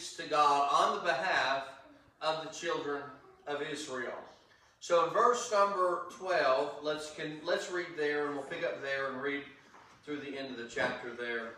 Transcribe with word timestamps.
speaks 0.00 0.16
to 0.16 0.22
God 0.30 0.68
on 0.72 0.96
the 0.96 1.02
behalf 1.02 1.64
of 2.22 2.42
the 2.42 2.48
children 2.58 3.02
of 3.46 3.60
Israel. 3.60 4.14
So 4.80 5.06
in 5.06 5.12
verse 5.12 5.52
number 5.52 6.06
12, 6.16 6.76
let's 6.82 7.12
can 7.14 7.38
let's 7.44 7.70
read 7.70 7.88
there 7.98 8.26
and 8.26 8.34
we'll 8.34 8.44
pick 8.44 8.64
up 8.64 8.82
there 8.82 9.10
and 9.10 9.20
read 9.20 9.42
through 10.04 10.20
the 10.20 10.38
end 10.38 10.50
of 10.52 10.56
the 10.56 10.68
chapter 10.68 11.10
there. 11.12 11.52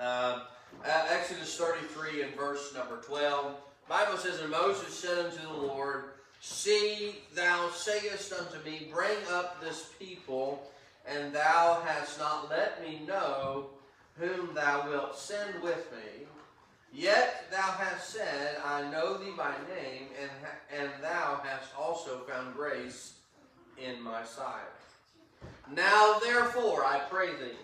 Uh, 0.00 0.42
Exodus 0.84 1.56
33 1.56 2.22
and 2.22 2.36
verse 2.36 2.72
number 2.72 2.98
12. 2.98 3.56
Bible 3.88 4.16
says, 4.16 4.40
And 4.40 4.50
Moses 4.50 4.94
said 4.94 5.18
unto 5.18 5.42
the 5.42 5.66
Lord, 5.66 6.04
See, 6.40 7.16
thou 7.34 7.70
sayest 7.70 8.32
unto 8.32 8.64
me, 8.64 8.88
Bring 8.92 9.18
up 9.32 9.60
this 9.60 9.90
people, 9.98 10.70
and 11.04 11.32
thou 11.32 11.82
hast 11.84 12.18
not 12.18 12.48
let 12.48 12.80
me 12.82 13.00
know 13.06 13.70
whom 14.18 14.54
thou 14.54 14.88
wilt 14.88 15.18
send 15.18 15.60
with 15.62 15.90
me. 15.92 16.26
Yet 16.96 17.50
thou 17.50 17.72
hast 17.72 18.08
said, 18.08 18.56
I 18.64 18.90
know 18.90 19.18
thee 19.18 19.34
by 19.36 19.52
name, 19.68 20.08
and, 20.18 20.30
and 20.80 20.90
thou 21.02 21.42
hast 21.44 21.68
also 21.78 22.20
found 22.20 22.54
grace 22.54 23.18
in 23.76 24.00
my 24.00 24.24
sight. 24.24 24.72
Now 25.70 26.18
therefore, 26.24 26.86
I 26.86 27.00
pray 27.10 27.32
thee, 27.32 27.58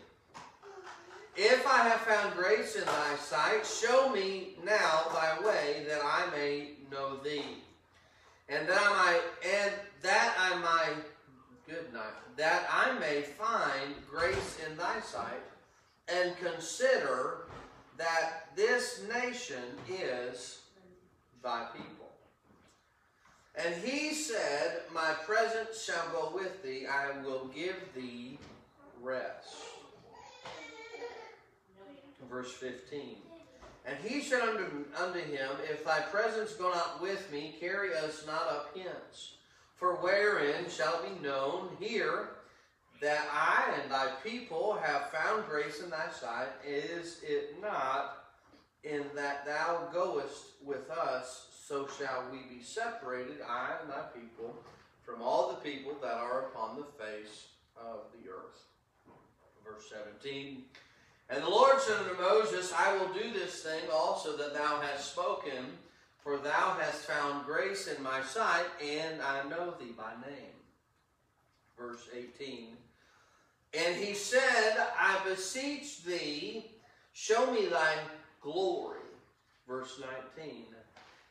if 1.35 1.67
I 1.67 1.89
have 1.89 2.01
found 2.03 2.35
grace 2.35 2.77
in 2.77 2.85
thy 2.85 3.17
sight, 3.17 3.65
show 3.65 4.11
me 4.11 4.57
now 4.67 5.05
thy 5.15 5.39
way, 5.43 5.87
that 5.89 6.03
I 6.05 6.29
may 6.37 6.73
know 6.91 7.17
thee, 7.17 7.63
and 8.51 8.69
that 8.69 8.79
I 8.79 8.91
might, 8.91 9.23
and 9.51 9.73
that 10.03 10.35
I 10.39 10.59
might, 10.59 11.05
good 11.67 11.91
night, 11.95 12.37
that 12.37 12.69
I 12.71 12.99
may 12.99 13.23
find 13.23 13.95
grace 14.11 14.59
in 14.69 14.77
thy 14.77 15.01
sight, 15.01 15.43
and 16.07 16.37
consider 16.37 17.47
that 17.99 18.55
this 18.57 19.03
nation 19.13 19.63
is 19.89 20.61
thy 21.43 21.67
people. 21.73 22.09
And 23.55 23.75
he 23.85 24.15
said, 24.15 24.83
My 24.95 25.13
presence 25.27 25.85
shall 25.85 26.09
go 26.13 26.33
with 26.35 26.63
thee, 26.63 26.87
I 26.87 27.21
will 27.23 27.51
give 27.55 27.77
thee 27.95 28.39
rest 29.01 29.73
verse 32.33 32.53
15. 32.53 33.17
And 33.85 33.97
he 34.03 34.23
said 34.23 34.43
unto, 34.43 34.85
unto 34.97 35.19
him, 35.19 35.51
If 35.71 35.85
thy 35.85 36.01
presence 36.01 36.55
go 36.55 36.71
not 36.71 37.03
with 37.03 37.31
me, 37.31 37.57
carry 37.61 37.95
us 37.95 38.25
not 38.27 38.49
up 38.49 38.77
hence. 38.77 39.35
For 39.75 39.97
wherein 39.97 40.71
shall 40.71 41.03
be 41.03 41.21
known 41.23 41.69
here 41.79 42.29
that 43.03 43.27
I 43.33 43.81
and 43.83 43.91
thy 43.91 44.11
people 44.25 44.79
have 44.81 45.11
found 45.11 45.47
grace 45.49 45.81
in 45.83 45.91
thy 45.91 46.09
sight? 46.09 46.49
Is 46.65 47.19
it 47.23 47.61
not 47.61 48.27
in 48.85 49.05
that 49.17 49.45
thou 49.45 49.89
goest 49.93 50.45
with 50.65 50.89
us, 50.89 51.49
so 51.67 51.89
shall 51.99 52.25
we 52.31 52.39
be 52.55 52.63
separated, 52.63 53.39
I 53.47 53.75
and 53.81 53.91
thy 53.91 54.03
people, 54.15 54.55
from 55.05 55.21
all 55.21 55.49
the 55.49 55.69
people 55.69 55.97
that 56.01 56.15
are 56.15 56.47
upon 56.47 56.77
the 56.77 57.05
face 57.05 57.49
of 57.77 58.03
the 58.13 58.31
earth? 58.31 58.63
Verse 59.65 59.91
17. 59.91 60.63
And 61.29 61.43
the 61.43 61.51
Lord 61.51 61.81
said 61.81 61.97
unto 61.99 62.21
Moses, 62.23 62.73
I 62.77 62.97
will 62.97 63.13
do 63.13 63.33
this 63.33 63.63
thing 63.63 63.83
also 63.93 64.37
that 64.37 64.55
thou 64.55 64.81
hast 64.81 65.11
spoken, 65.11 65.77
for 66.23 66.39
thou 66.39 66.77
hast 66.79 67.07
found 67.07 67.47
grace 67.47 67.89
in 67.89 68.01
my 68.01 68.23
sight, 68.23 68.67
and 68.81 69.21
I 69.21 69.49
know 69.49 69.75
thee 69.81 69.93
by 69.97 70.13
name. 70.25 70.53
Verse 71.77 72.09
18. 72.17 72.77
And 73.75 73.97
he 73.97 74.15
said, 74.15 74.77
I 74.99 75.21
beseech 75.27 76.05
thee, 76.05 76.67
show 77.13 77.51
me 77.53 77.67
thy 77.67 77.95
glory. 78.41 78.99
Verse 79.67 80.01
19. 80.37 80.67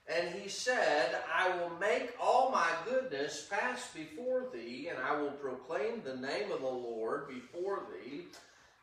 And 0.08 0.30
he 0.36 0.50
said, 0.50 1.16
I 1.34 1.56
will 1.58 1.78
make 1.80 2.14
all 2.20 2.52
my 2.52 2.70
goodness 2.86 3.48
pass 3.50 3.90
before 3.94 4.48
thee, 4.54 4.90
and 4.90 4.98
I 5.00 5.16
will 5.22 5.32
proclaim 5.32 6.02
the 6.04 6.16
name 6.16 6.52
of 6.52 6.62
the 6.62 6.68
Lord 6.68 7.28
before 7.30 7.84
thee 7.92 8.26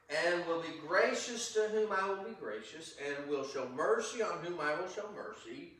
and 0.08 0.46
will 0.46 0.62
be 0.62 0.68
gracious 0.86 1.52
to 1.52 1.68
whom 1.68 1.92
I 1.92 2.08
will 2.08 2.24
be 2.24 2.34
gracious, 2.40 2.94
and 3.04 3.28
will 3.28 3.46
show 3.46 3.68
mercy 3.74 4.22
on 4.22 4.38
whom 4.42 4.58
I 4.60 4.74
will 4.74 4.88
show 4.88 5.08
mercy. 5.14 5.72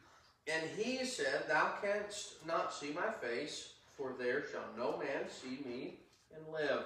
And 0.46 0.68
he 0.76 1.04
said, 1.04 1.44
Thou 1.48 1.74
canst 1.82 2.46
not 2.46 2.74
see 2.74 2.92
my 2.92 3.10
face, 3.26 3.72
for 3.96 4.14
there 4.18 4.44
shall 4.50 4.68
no 4.76 4.98
man 4.98 5.28
see 5.28 5.60
me 5.68 5.94
and 6.34 6.44
live. 6.52 6.84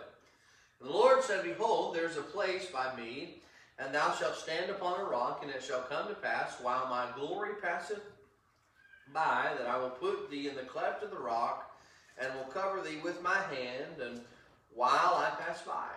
The 0.82 0.90
Lord 0.90 1.22
said, 1.22 1.44
Behold, 1.44 1.94
there 1.94 2.06
is 2.06 2.16
a 2.16 2.22
place 2.22 2.66
by 2.66 2.94
me, 2.96 3.36
and 3.78 3.94
thou 3.94 4.12
shalt 4.14 4.34
stand 4.34 4.70
upon 4.70 5.00
a 5.00 5.04
rock, 5.04 5.40
and 5.42 5.50
it 5.50 5.62
shall 5.62 5.82
come 5.82 6.08
to 6.08 6.14
pass, 6.14 6.60
while 6.60 6.88
my 6.88 7.06
glory 7.14 7.54
passeth 7.62 8.02
by, 9.12 9.50
that 9.58 9.68
I 9.68 9.78
will 9.78 9.90
put 9.90 10.28
thee 10.28 10.48
in 10.48 10.56
the 10.56 10.62
cleft 10.62 11.04
of 11.04 11.10
the 11.10 11.18
rock, 11.18 11.78
and 12.18 12.34
will 12.34 12.52
cover 12.52 12.80
thee 12.80 12.98
with 13.02 13.22
my 13.22 13.38
hand, 13.54 14.00
and 14.02 14.20
while 14.74 14.90
I 15.14 15.30
pass 15.38 15.62
by. 15.62 15.88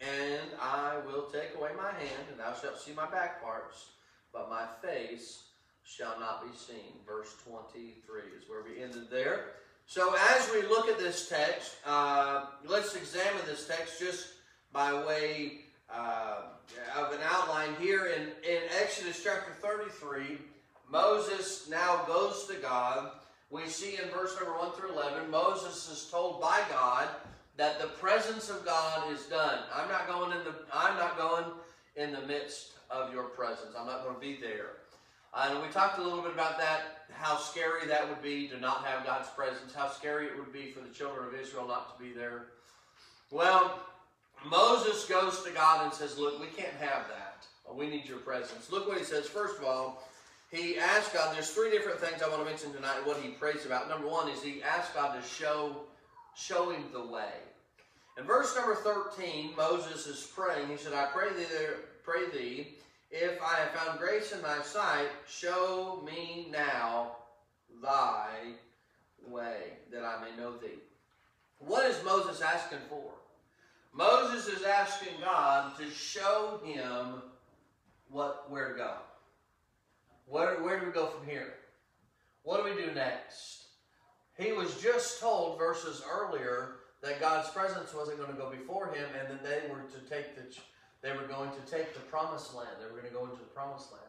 And 0.00 0.50
I 0.60 0.96
will 1.06 1.22
take 1.32 1.56
away 1.56 1.70
my 1.74 1.90
hand, 1.90 2.26
and 2.30 2.38
thou 2.38 2.54
shalt 2.54 2.78
see 2.78 2.92
my 2.92 3.10
back 3.10 3.42
parts, 3.42 3.92
but 4.30 4.50
my 4.50 4.66
face 4.82 5.44
shall 5.84 6.20
not 6.20 6.44
be 6.44 6.54
seen. 6.54 7.00
Verse 7.06 7.34
23 7.48 8.20
is 8.36 8.48
where 8.48 8.62
we 8.62 8.82
ended 8.82 9.08
there. 9.10 9.46
So 9.86 10.14
as 10.34 10.50
we 10.52 10.62
look 10.62 10.88
at 10.88 10.98
this 10.98 11.28
text, 11.28 11.76
uh, 11.86 12.46
let's 12.66 12.96
examine 12.96 13.42
this 13.46 13.68
text 13.68 14.00
just 14.00 14.26
by 14.72 14.92
way 14.92 15.60
uh, 15.88 16.42
of 16.96 17.12
an 17.12 17.20
outline 17.24 17.74
here. 17.80 18.06
In, 18.06 18.22
in 18.48 18.62
Exodus 18.82 19.22
chapter 19.22 19.52
33, 19.62 20.38
Moses 20.90 21.68
now 21.70 22.02
goes 22.06 22.46
to 22.46 22.54
God. 22.54 23.10
We 23.48 23.66
see 23.66 23.96
in 24.02 24.10
verse 24.10 24.34
number 24.36 24.58
1 24.58 24.72
through 24.72 24.92
11, 24.92 25.30
Moses 25.30 25.88
is 25.88 26.10
told 26.10 26.40
by 26.40 26.62
God 26.68 27.06
that 27.56 27.80
the 27.80 27.86
presence 27.86 28.50
of 28.50 28.66
God 28.66 29.10
is 29.12 29.22
done. 29.26 29.60
I'm 29.72 29.88
not 29.88 30.08
going 30.08 30.32
in 30.32 30.44
the 30.44 30.54
I'm 30.74 30.96
not 30.96 31.16
going 31.16 31.44
in 31.94 32.12
the 32.12 32.26
midst 32.26 32.72
of 32.90 33.14
your 33.14 33.24
presence. 33.24 33.70
I'm 33.78 33.86
not 33.86 34.02
going 34.02 34.16
to 34.16 34.20
be 34.20 34.38
there. 34.40 34.72
Uh, 35.36 35.50
and 35.50 35.62
we 35.62 35.68
talked 35.68 35.98
a 35.98 36.02
little 36.02 36.22
bit 36.22 36.32
about 36.32 36.58
that, 36.58 37.04
how 37.12 37.36
scary 37.36 37.86
that 37.86 38.08
would 38.08 38.22
be 38.22 38.48
to 38.48 38.58
not 38.58 38.86
have 38.86 39.04
God's 39.04 39.28
presence, 39.28 39.74
how 39.74 39.90
scary 39.90 40.26
it 40.26 40.36
would 40.38 40.50
be 40.50 40.70
for 40.70 40.80
the 40.80 40.88
children 40.94 41.28
of 41.28 41.38
Israel 41.38 41.68
not 41.68 41.94
to 41.94 42.02
be 42.02 42.10
there. 42.12 42.46
Well, 43.30 43.82
Moses 44.48 45.04
goes 45.04 45.42
to 45.42 45.50
God 45.50 45.84
and 45.84 45.92
says, 45.92 46.16
Look, 46.16 46.40
we 46.40 46.46
can't 46.46 46.74
have 46.80 47.04
that. 47.08 47.46
We 47.74 47.86
need 47.86 48.06
your 48.06 48.18
presence. 48.18 48.72
Look 48.72 48.88
what 48.88 48.96
he 48.96 49.04
says. 49.04 49.26
First 49.26 49.58
of 49.58 49.64
all, 49.64 50.02
he 50.50 50.78
asks 50.78 51.12
God, 51.12 51.34
there's 51.34 51.50
three 51.50 51.70
different 51.70 51.98
things 51.98 52.22
I 52.22 52.28
want 52.28 52.40
to 52.40 52.46
mention 52.46 52.72
tonight, 52.72 53.04
what 53.04 53.18
he 53.18 53.30
prays 53.30 53.66
about. 53.66 53.88
Number 53.90 54.06
one 54.06 54.30
is 54.30 54.42
he 54.42 54.62
asks 54.62 54.94
God 54.94 55.20
to 55.20 55.28
show 55.28 55.82
show 56.34 56.70
him 56.70 56.84
the 56.92 57.04
way. 57.04 57.32
In 58.18 58.24
verse 58.24 58.54
number 58.56 58.74
13, 58.74 59.54
Moses 59.56 60.06
is 60.06 60.30
praying. 60.34 60.68
He 60.68 60.76
said, 60.76 60.94
I 60.94 61.06
pray 61.06 61.28
thee, 61.36 61.44
pray 62.04 62.30
thee, 62.30 62.68
if 63.10 63.40
I 63.42 63.56
have 63.60 63.70
found 63.70 63.98
grace 63.98 64.32
in 64.32 64.42
thy 64.42 64.62
sight, 64.62 65.08
show 65.28 66.02
me 66.04 66.48
now 66.50 67.16
thy 67.82 68.28
way, 69.26 69.74
that 69.92 70.04
I 70.04 70.20
may 70.22 70.36
know 70.40 70.56
thee. 70.56 70.80
What 71.58 71.86
is 71.86 72.02
Moses 72.04 72.40
asking 72.40 72.78
for? 72.88 73.12
Moses 73.92 74.46
is 74.48 74.62
asking 74.62 75.14
God 75.24 75.76
to 75.78 75.90
show 75.90 76.60
him 76.64 77.22
what 78.10 78.50
where 78.50 78.72
to 78.72 78.78
go. 78.78 78.94
Where, 80.26 80.62
where 80.62 80.80
do 80.80 80.86
we 80.86 80.92
go 80.92 81.06
from 81.06 81.26
here? 81.26 81.54
What 82.42 82.58
do 82.58 82.70
we 82.70 82.80
do 82.80 82.92
next? 82.92 83.64
He 84.38 84.52
was 84.52 84.80
just 84.82 85.20
told 85.20 85.58
verses 85.58 86.02
earlier 86.10 86.76
that 87.02 87.20
God's 87.20 87.48
presence 87.50 87.94
wasn't 87.94 88.18
going 88.18 88.30
to 88.30 88.36
go 88.36 88.50
before 88.50 88.88
him, 88.88 89.06
and 89.18 89.28
that 89.30 89.42
they 89.42 89.62
were 89.70 89.82
to 89.82 90.10
take 90.10 90.36
the 90.36 90.42
they 91.02 91.12
were 91.12 91.26
going 91.28 91.50
to 91.50 91.70
take 91.70 91.94
the 91.94 92.00
promised 92.00 92.54
land. 92.54 92.70
They 92.80 92.86
were 92.86 93.00
going 93.00 93.12
to 93.12 93.18
go 93.18 93.24
into 93.24 93.36
the 93.36 93.50
promised 93.54 93.92
land. 93.92 94.02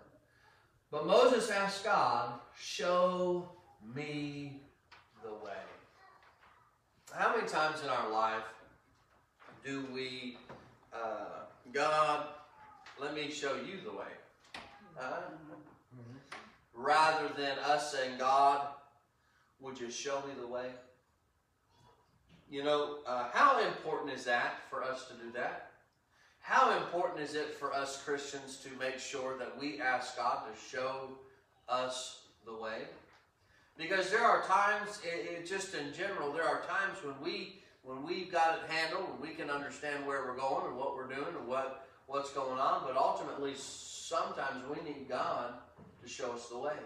But 0.90 1.06
Moses 1.06 1.50
asked 1.50 1.84
God, 1.84 2.40
"Show 2.60 3.50
me 3.96 4.62
the 5.24 5.34
way." 5.34 5.54
How 7.14 7.36
many 7.36 7.48
times 7.48 7.82
in 7.84 7.90
our 7.90 8.10
life 8.10 8.44
do 9.64 9.86
we, 9.94 10.38
uh, 10.94 11.46
God, 11.74 12.28
let 13.00 13.14
me 13.14 13.30
show 13.30 13.56
you 13.56 13.80
the 13.84 13.92
way, 13.92 14.62
uh, 15.00 15.22
rather 16.74 17.30
than 17.38 17.58
us 17.60 17.92
saying, 17.92 18.18
God, 18.18 18.68
would 19.60 19.80
you 19.80 19.90
show 19.90 20.22
me 20.28 20.34
the 20.40 20.48
way? 20.48 20.70
You 22.50 22.64
know, 22.64 23.00
uh, 23.06 23.30
how 23.34 23.60
important 23.60 24.14
is 24.14 24.24
that 24.26 24.62
for 24.70 24.84
us 24.84 25.08
to 25.08 25.14
do 25.16 25.32
that? 25.34 25.67
How 26.48 26.78
important 26.78 27.20
is 27.20 27.36
it 27.36 27.58
for 27.60 27.74
us 27.74 28.02
Christians 28.02 28.56
to 28.64 28.70
make 28.80 29.00
sure 29.00 29.38
that 29.38 29.60
we 29.60 29.82
ask 29.82 30.16
God 30.16 30.44
to 30.46 30.78
show 30.78 31.10
us 31.68 32.22
the 32.46 32.56
way? 32.56 32.84
Because 33.78 34.10
there 34.10 34.24
are 34.24 34.44
times, 34.44 35.02
it, 35.04 35.30
it, 35.30 35.46
just 35.46 35.74
in 35.74 35.92
general, 35.94 36.32
there 36.32 36.48
are 36.48 36.62
times 36.62 37.04
when 37.04 37.16
we 37.22 37.60
when 37.84 38.02
we've 38.02 38.32
got 38.32 38.60
it 38.60 38.72
handled, 38.72 39.10
and 39.12 39.20
we 39.20 39.36
can 39.36 39.50
understand 39.50 40.08
where 40.08 40.22
we're 40.24 40.38
going 40.38 40.68
and 40.68 40.78
what 40.78 40.96
we're 40.96 41.14
doing 41.14 41.36
and 41.38 41.46
what 41.50 41.86
what's 42.06 42.32
going 42.32 42.58
on. 42.58 42.84
But 42.88 42.96
ultimately, 42.96 43.52
sometimes 43.58 44.64
we 44.70 44.90
need 44.90 45.10
God 45.10 45.52
to 46.02 46.08
show 46.08 46.32
us 46.32 46.48
the 46.48 46.60
way. 46.60 46.78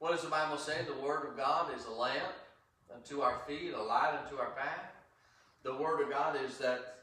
What 0.00 0.10
does 0.10 0.22
the 0.22 0.30
Bible 0.30 0.58
say? 0.58 0.78
The 0.84 1.00
Word 1.00 1.28
of 1.28 1.36
God 1.36 1.72
is 1.76 1.86
a 1.86 1.92
lamp 1.92 2.34
unto 2.92 3.20
our 3.20 3.38
feet, 3.46 3.72
a 3.72 3.80
light 3.80 4.18
unto 4.24 4.36
our 4.36 4.50
path. 4.50 4.90
The 5.62 5.76
Word 5.76 6.00
of 6.00 6.10
God 6.10 6.36
is 6.44 6.58
that 6.58 6.97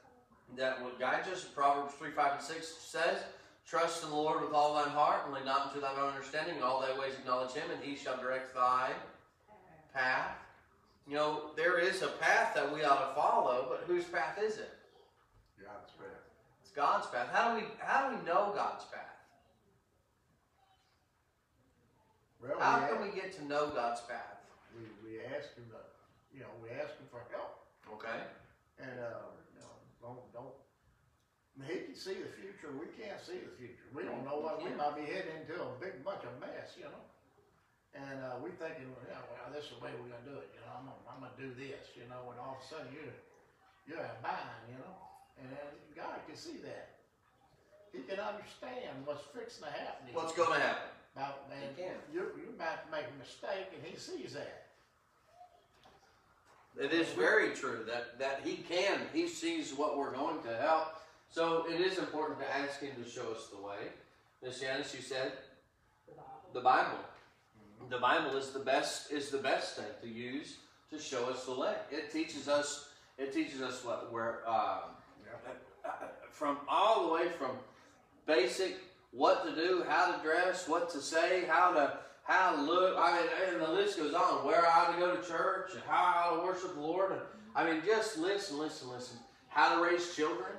that 0.58 0.82
will 0.84 0.92
guide 1.00 1.28
us. 1.32 1.44
Proverbs 1.44 1.94
3, 1.96 2.12
5, 2.12 2.32
and 2.34 2.42
6 2.42 2.68
says, 2.80 3.18
Trust 3.68 4.04
in 4.04 4.10
the 4.12 4.16
Lord 4.16 4.42
with 4.42 4.54
all 4.54 4.76
thine 4.76 4.90
heart, 4.94 5.22
and 5.26 5.34
lean 5.34 5.46
not 5.46 5.68
unto 5.68 5.82
thine 5.82 5.98
own 6.00 6.10
understanding. 6.10 6.58
In 6.58 6.62
all 6.64 6.82
thy 6.82 6.98
ways 7.00 7.14
acknowledge 7.20 7.52
him, 7.54 7.70
and 7.74 7.84
he 7.84 7.96
shall 7.96 8.16
direct 8.18 8.54
thy 8.54 8.92
path. 9.94 10.38
You 11.08 11.16
know, 11.16 11.42
there 11.56 11.80
is 11.80 12.02
a 12.02 12.08
path 12.08 12.54
that 12.56 12.72
we 12.74 12.84
ought 12.84 13.10
to 13.10 13.16
follow, 13.16 13.66
but 13.70 13.84
whose 13.88 14.06
path 14.06 14.38
is 14.42 14.58
it? 14.58 14.72
God's 15.60 15.92
path. 15.98 16.24
It's 16.62 16.72
God's 16.72 17.08
path. 17.08 17.28
How 17.32 17.52
do 17.52 17.62
we 17.62 17.64
how 17.80 18.10
do 18.10 18.16
we 18.18 18.22
know 18.26 18.52
God's 18.56 18.86
path? 18.86 19.02
Well, 22.42 22.60
How 22.60 22.82
we, 22.82 22.88
can 22.88 22.98
a- 22.98 23.02
we 23.10 23.16
get 23.20 23.34
to 23.38 23.46
know 23.46 23.68
God's 23.68 24.02
path? 24.02 24.38
we, 24.78 24.84
we 25.08 25.20
ask 25.26 25.56
him 25.56 25.66
to, 25.72 25.80
you 26.36 26.42
know, 26.42 26.52
we 26.62 26.70
ask 26.70 26.94
him 27.00 27.08
for 27.10 27.24
help. 27.32 27.66
Okay. 27.94 28.20
And, 28.80 29.00
uh, 29.00 29.26
don't, 30.06 30.22
don't, 30.30 30.54
I 30.54 31.66
mean, 31.66 31.68
he 31.74 31.78
can 31.90 31.98
see 31.98 32.22
the 32.22 32.30
future, 32.30 32.70
we 32.78 32.86
can't 32.94 33.18
see 33.18 33.42
the 33.42 33.54
future. 33.58 33.90
We 33.90 34.06
don't 34.06 34.22
know 34.22 34.38
what, 34.38 34.62
we 34.62 34.70
might 34.78 34.94
be 34.94 35.10
heading 35.10 35.42
into 35.42 35.58
a 35.58 35.74
big 35.82 36.06
bunch 36.06 36.22
of 36.22 36.38
mess, 36.38 36.78
you 36.78 36.86
know? 36.86 37.04
And, 37.98 38.22
uh, 38.22 38.38
we 38.46 38.54
thinking, 38.62 38.94
well, 38.94 39.08
yeah, 39.10 39.26
well, 39.34 39.50
this 39.50 39.72
is 39.72 39.74
the 39.74 39.82
way 39.82 39.90
we're 39.98 40.14
gonna 40.14 40.30
do 40.30 40.38
it, 40.38 40.54
you 40.54 40.62
know, 40.62 40.78
I'm 40.78 40.86
gonna, 40.86 41.10
I'm 41.10 41.20
gonna 41.26 41.40
do 41.42 41.50
this, 41.58 41.98
you 41.98 42.06
know, 42.06 42.30
and 42.30 42.38
all 42.38 42.60
of 42.60 42.62
a 42.62 42.66
sudden 42.70 42.94
you're, 42.94 43.18
you're 43.90 44.04
in 44.04 44.14
a 44.14 44.20
bind, 44.22 44.70
you 44.70 44.78
know? 44.78 44.94
And 45.42 45.50
God 45.96 46.20
can 46.28 46.36
see 46.36 46.62
that. 46.64 46.96
He 47.92 48.04
can 48.04 48.20
understand 48.20 49.08
what's 49.08 49.24
fixing 49.32 49.64
to 49.64 49.72
happen. 49.72 50.12
What's 50.12 50.36
going 50.36 50.52
to 50.52 50.60
happen? 50.60 50.92
About, 51.16 51.48
man, 51.48 51.72
you're 52.12 52.36
about 52.52 52.84
to 52.84 52.92
make 52.92 53.08
a 53.08 53.18
mistake 53.20 53.72
and 53.72 53.80
he 53.84 53.96
sees 53.96 54.36
that. 54.36 54.65
It 56.80 56.92
is 56.92 57.08
very 57.10 57.52
true 57.56 57.86
that, 57.88 58.20
that 58.20 58.42
he 58.44 58.58
can. 58.58 59.00
He 59.14 59.28
sees 59.28 59.74
what 59.74 59.98
we're 59.98 60.14
going 60.14 60.42
to 60.44 60.58
help. 60.58 60.96
So 61.30 61.66
it 61.70 61.80
is 61.80 61.98
important 61.98 62.40
to 62.40 62.58
ask 62.58 62.80
him 62.82 62.92
to 63.02 63.10
show 63.10 63.32
us 63.32 63.48
the 63.48 63.62
way. 63.62 63.92
Miss 64.44 64.60
Janice, 64.60 64.94
you 64.94 65.02
said 65.02 65.32
the 66.54 66.62
Bible. 66.62 67.00
The 67.90 67.98
Bible 67.98 68.36
is 68.38 68.52
the 68.52 68.60
best 68.60 69.12
is 69.12 69.30
the 69.30 69.38
best 69.38 69.76
thing 69.76 69.86
to 70.02 70.08
use 70.08 70.58
to 70.90 71.00
show 71.00 71.30
us 71.30 71.46
the 71.46 71.54
way. 71.54 71.76
It 71.92 72.12
teaches 72.12 72.48
us 72.48 72.90
it 73.18 73.34
teaches 73.34 73.62
us 73.62 73.84
what 73.84 74.12
where 74.12 74.42
uh, 74.48 74.80
from 76.32 76.58
all 76.68 77.08
the 77.08 77.14
way 77.14 77.30
from 77.30 77.52
basic 78.26 78.78
what 79.12 79.46
to 79.46 79.56
do, 79.56 79.84
how 79.88 80.12
to 80.12 80.22
dress, 80.22 80.68
what 80.68 80.90
to 80.90 81.00
say, 81.00 81.46
how 81.48 81.74
to 81.74 81.98
how 82.26 82.56
to 82.56 82.62
look. 82.62 82.96
I 82.98 83.22
mean, 83.22 83.30
and 83.54 83.62
the 83.62 83.72
list 83.72 83.98
goes 83.98 84.14
on. 84.14 84.46
Where 84.46 84.66
I 84.66 84.82
ought 84.82 84.94
to 84.94 85.00
go 85.00 85.16
to 85.16 85.28
church, 85.28 85.72
and 85.74 85.84
how 85.88 86.04
I 86.04 86.28
ought 86.28 86.42
to 86.42 86.46
worship 86.46 86.76
the 86.76 86.82
Lord. 86.82 87.14
And, 87.14 87.22
I 87.56 87.64
mean, 87.64 87.82
just 87.86 88.18
listen, 88.18 88.58
listen, 88.58 88.90
listen. 88.90 89.18
How 89.48 89.76
to 89.76 89.84
raise 89.84 90.16
children. 90.16 90.50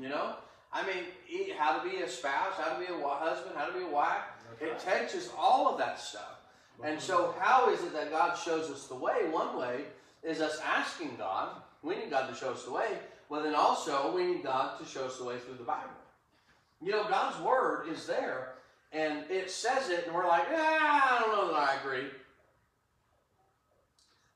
You 0.00 0.08
know, 0.08 0.36
I 0.72 0.86
mean, 0.86 1.50
how 1.58 1.78
to 1.78 1.88
be 1.88 1.96
a 1.96 2.08
spouse, 2.08 2.54
how 2.56 2.74
to 2.74 2.78
be 2.78 2.86
a 2.92 3.08
husband, 3.08 3.56
how 3.56 3.66
to 3.66 3.72
be 3.72 3.84
a 3.84 3.88
wife. 3.88 4.22
It 4.60 4.78
teaches 4.78 5.30
all 5.36 5.68
of 5.68 5.78
that 5.78 5.98
stuff. 5.98 6.38
And 6.84 7.00
so, 7.00 7.34
how 7.40 7.70
is 7.70 7.82
it 7.82 7.92
that 7.94 8.10
God 8.10 8.36
shows 8.36 8.70
us 8.70 8.86
the 8.86 8.94
way? 8.94 9.28
One 9.30 9.58
way 9.58 9.82
is 10.22 10.40
us 10.40 10.60
asking 10.64 11.16
God. 11.16 11.62
We 11.82 11.96
need 11.96 12.10
God 12.10 12.28
to 12.28 12.34
show 12.34 12.52
us 12.52 12.64
the 12.64 12.72
way. 12.72 12.98
Well, 13.28 13.42
then 13.42 13.54
also, 13.54 14.14
we 14.14 14.24
need 14.24 14.44
God 14.44 14.78
to 14.78 14.86
show 14.86 15.06
us 15.06 15.18
the 15.18 15.24
way 15.24 15.38
through 15.38 15.56
the 15.56 15.64
Bible. 15.64 15.90
You 16.80 16.92
know, 16.92 17.04
God's 17.08 17.40
Word 17.42 17.88
is 17.88 18.06
there, 18.06 18.54
and 18.92 19.24
it 19.30 19.50
says 19.50 19.90
it, 19.90 20.06
and 20.06 20.14
we're 20.14 20.26
like, 20.26 20.46
ah, 20.50 21.16
I 21.16 21.20
don't 21.20 21.32
know 21.32 21.52
that 21.52 21.68
I 21.68 21.80
agree. 21.80 22.08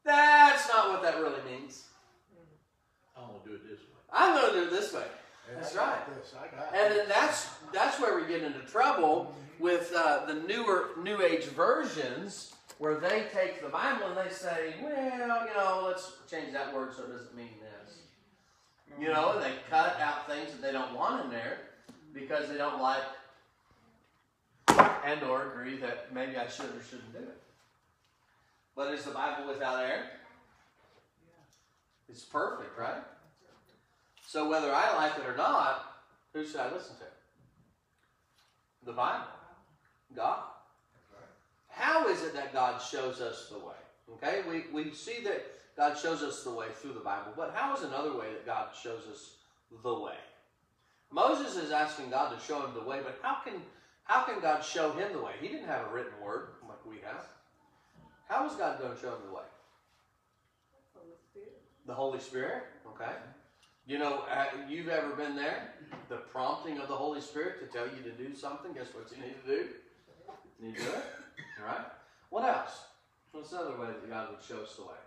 That's 0.05 0.69
not 0.69 0.91
what 0.91 1.03
that 1.03 1.19
really 1.21 1.41
means. 1.51 1.85
I'm 3.17 3.29
gonna 3.29 3.39
do 3.45 3.55
it 3.55 3.63
this 3.69 3.81
way. 3.81 3.93
I'm 4.13 4.35
going 4.37 4.53
to 4.53 4.61
do 4.61 4.67
it 4.67 4.71
this 4.71 4.93
way. 4.93 5.05
And 5.49 5.63
That's 5.63 5.75
I 5.75 5.77
got 5.77 5.89
right. 5.89 6.23
This, 6.23 6.35
I 6.39 6.57
got 6.57 6.75
And 6.75 6.95
then 6.95 7.09
that's 7.09 7.49
that's 7.73 8.01
where 8.01 8.21
we 8.21 8.27
get 8.27 8.43
into 8.43 8.61
trouble 8.61 9.35
with 9.59 9.93
uh, 9.97 10.27
the 10.27 10.35
newer 10.35 10.91
New 11.03 11.23
Age 11.23 11.45
versions, 11.45 12.53
where 12.79 12.99
they 12.99 13.25
take 13.33 13.63
the 13.63 13.69
Bible 13.69 14.09
and 14.09 14.17
they 14.17 14.33
say, 14.33 14.75
well, 14.83 15.47
you 15.47 15.55
know, 15.55 15.85
let's 15.87 16.13
change 16.31 16.53
that 16.53 16.75
word 16.75 16.95
so 16.95 17.05
it 17.05 17.13
doesn't 17.13 17.37
mean 17.37 17.55
this. 17.61 17.97
You 19.01 19.09
know, 19.09 19.33
and 19.33 19.43
they 19.43 19.53
cut 19.71 19.99
out 20.01 20.29
things 20.29 20.53
that 20.53 20.61
they 20.61 20.73
don't 20.73 20.95
want 20.95 21.25
in 21.25 21.31
there 21.31 21.59
because 22.13 22.49
they 22.49 22.59
don't 22.59 22.81
like 22.83 23.03
and 25.05 25.23
or 25.23 25.53
agree 25.53 25.77
that 25.79 26.15
maybe 26.15 26.37
I 26.37 26.49
should 26.49 26.67
or 26.67 26.83
shouldn't 26.83 27.13
do 27.13 27.19
it. 27.19 27.41
But 28.75 28.95
is 28.95 29.05
the 29.05 29.11
Bible 29.11 29.49
without 29.49 29.83
error? 29.83 30.07
It's 32.09 32.25
perfect, 32.25 32.79
right? 32.79 33.03
So 34.27 34.49
whether 34.49 34.73
I 34.73 34.95
like 34.97 35.13
it 35.19 35.29
or 35.29 35.37
not, 35.37 36.03
who 36.33 36.47
should 36.47 36.61
I 36.61 36.73
listen 36.73 36.97
to? 36.97 38.87
The 38.87 38.93
Bible. 38.93 39.27
God. 40.15 40.41
How 41.69 42.09
is 42.09 42.23
it 42.23 42.35
that 42.35 42.53
God 42.53 42.81
shows 42.81 43.21
us 43.21 43.49
the 43.51 43.59
way? 43.59 43.75
Okay, 44.15 44.43
we, 44.49 44.65
we 44.73 44.93
see 44.93 45.23
that 45.25 45.43
God 45.77 45.97
shows 45.97 46.23
us 46.23 46.45
the 46.45 46.51
way 46.51 46.67
through 46.75 46.93
the 46.93 47.01
Bible, 47.01 47.33
but 47.37 47.53
how 47.55 47.75
is 47.75 47.83
another 47.83 48.17
way 48.17 48.27
that 48.33 48.45
God 48.45 48.69
shows 48.81 49.03
us 49.11 49.37
the 49.83 49.95
way? 49.95 50.17
Moses 51.11 51.57
is 51.57 51.71
asking 51.71 52.11
God 52.11 52.39
to 52.39 52.45
show 52.45 52.65
him 52.65 52.75
the 52.75 52.87
way, 52.87 53.01
but 53.03 53.19
how 53.23 53.39
can 53.45 53.55
how 54.13 54.25
can 54.25 54.41
God 54.41 54.63
show 54.63 54.93
him 54.93 55.11
the 55.15 55.23
way? 55.23 55.33
He 55.41 55.49
didn't 55.49 55.69
have 55.69 55.87
a 55.87 55.95
written 55.95 56.13
word 56.23 56.49
like 56.69 56.85
we 56.85 56.97
have. 56.97 57.25
How 58.29 58.47
is 58.47 58.53
God 58.57 58.79
going 58.79 58.95
to 58.95 59.01
show 59.01 59.09
him 59.09 59.23
the 59.27 59.35
way? 59.35 59.43
Holy 60.95 61.17
Spirit. 61.31 61.63
The 61.87 61.95
Holy 61.95 62.21
Spirit. 62.21 62.63
Okay. 62.89 63.11
You 63.87 63.99
know, 63.99 64.25
uh, 64.31 64.45
you've 64.69 64.91
ever 64.91 65.17
been 65.17 65.35
there? 65.35 65.73
The 66.11 66.17
prompting 66.17 66.79
of 66.79 66.89
the 66.89 66.95
Holy 66.95 67.23
Spirit 67.23 67.59
to 67.61 67.67
tell 67.67 67.87
you 67.87 68.03
to 68.03 68.11
do 68.11 68.37
something. 68.37 68.75
Guess 68.75 68.89
what 68.93 69.11
you 69.11 69.23
need 69.23 69.35
to 69.47 69.51
do? 69.51 69.69
You 70.61 70.67
need 70.69 70.77
to 70.77 70.83
do 70.83 70.89
it. 70.91 71.05
All 71.61 71.67
right. 71.67 71.87
What 72.29 72.45
else? 72.45 72.83
What's 73.33 73.51
another 73.53 73.79
way 73.81 73.87
that 73.87 74.11
God 74.11 74.29
would 74.31 74.45
show 74.47 74.63
us 74.63 74.77
the 74.77 74.83
way? 74.83 75.01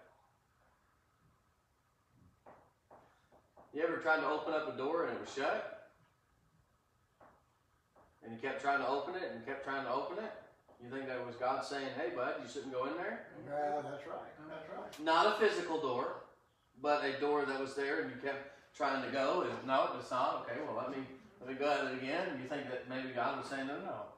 You 3.72 3.84
ever 3.84 3.98
tried 3.98 4.22
to 4.22 4.28
open 4.28 4.52
up 4.56 4.74
a 4.74 4.76
door 4.76 5.06
and 5.06 5.16
it 5.16 5.22
was 5.22 5.32
shut? 5.32 5.75
And 8.26 8.34
you 8.34 8.42
kept 8.42 8.62
trying 8.62 8.80
to 8.80 8.88
open 8.88 9.16
it 9.16 9.32
and 9.34 9.46
kept 9.46 9.64
trying 9.64 9.86
to 9.86 9.94
open 9.94 10.18
it? 10.24 10.34
You 10.84 10.90
think 10.90 11.08
that 11.08 11.26
was 11.26 11.36
God 11.36 11.64
saying, 11.64 11.88
hey, 11.96 12.12
bud, 12.16 12.36
you 12.44 12.50
shouldn't 12.52 12.74
go 12.74 12.86
in 12.86 12.98
there? 12.98 13.28
Yeah, 13.48 13.82
that's 13.82 14.06
right. 14.06 14.34
That's 14.50 14.68
right. 14.70 14.90
Not 15.00 15.38
a 15.38 15.40
physical 15.40 15.80
door, 15.80 16.26
but 16.82 17.06
a 17.06 17.20
door 17.20 17.46
that 17.46 17.60
was 17.60 17.76
there 17.76 18.02
and 18.02 18.12
you 18.12 18.18
kept 18.22 18.52
trying 18.76 19.06
to 19.06 19.10
go 19.10 19.48
and 19.48 19.56
no, 19.66 19.96
it's 19.98 20.12
not. 20.12 20.44
Okay, 20.44 20.60
well 20.68 20.76
let 20.76 20.92
me 20.92 21.06
let 21.40 21.50
me 21.50 21.56
go 21.56 21.72
at 21.72 21.86
it 21.86 22.02
again. 22.02 22.28
And 22.34 22.42
you 22.42 22.50
think 22.50 22.68
that 22.70 22.90
maybe 22.90 23.14
God 23.16 23.40
was 23.40 23.48
saying, 23.48 23.68
no, 23.68 23.80
no, 23.80 24.12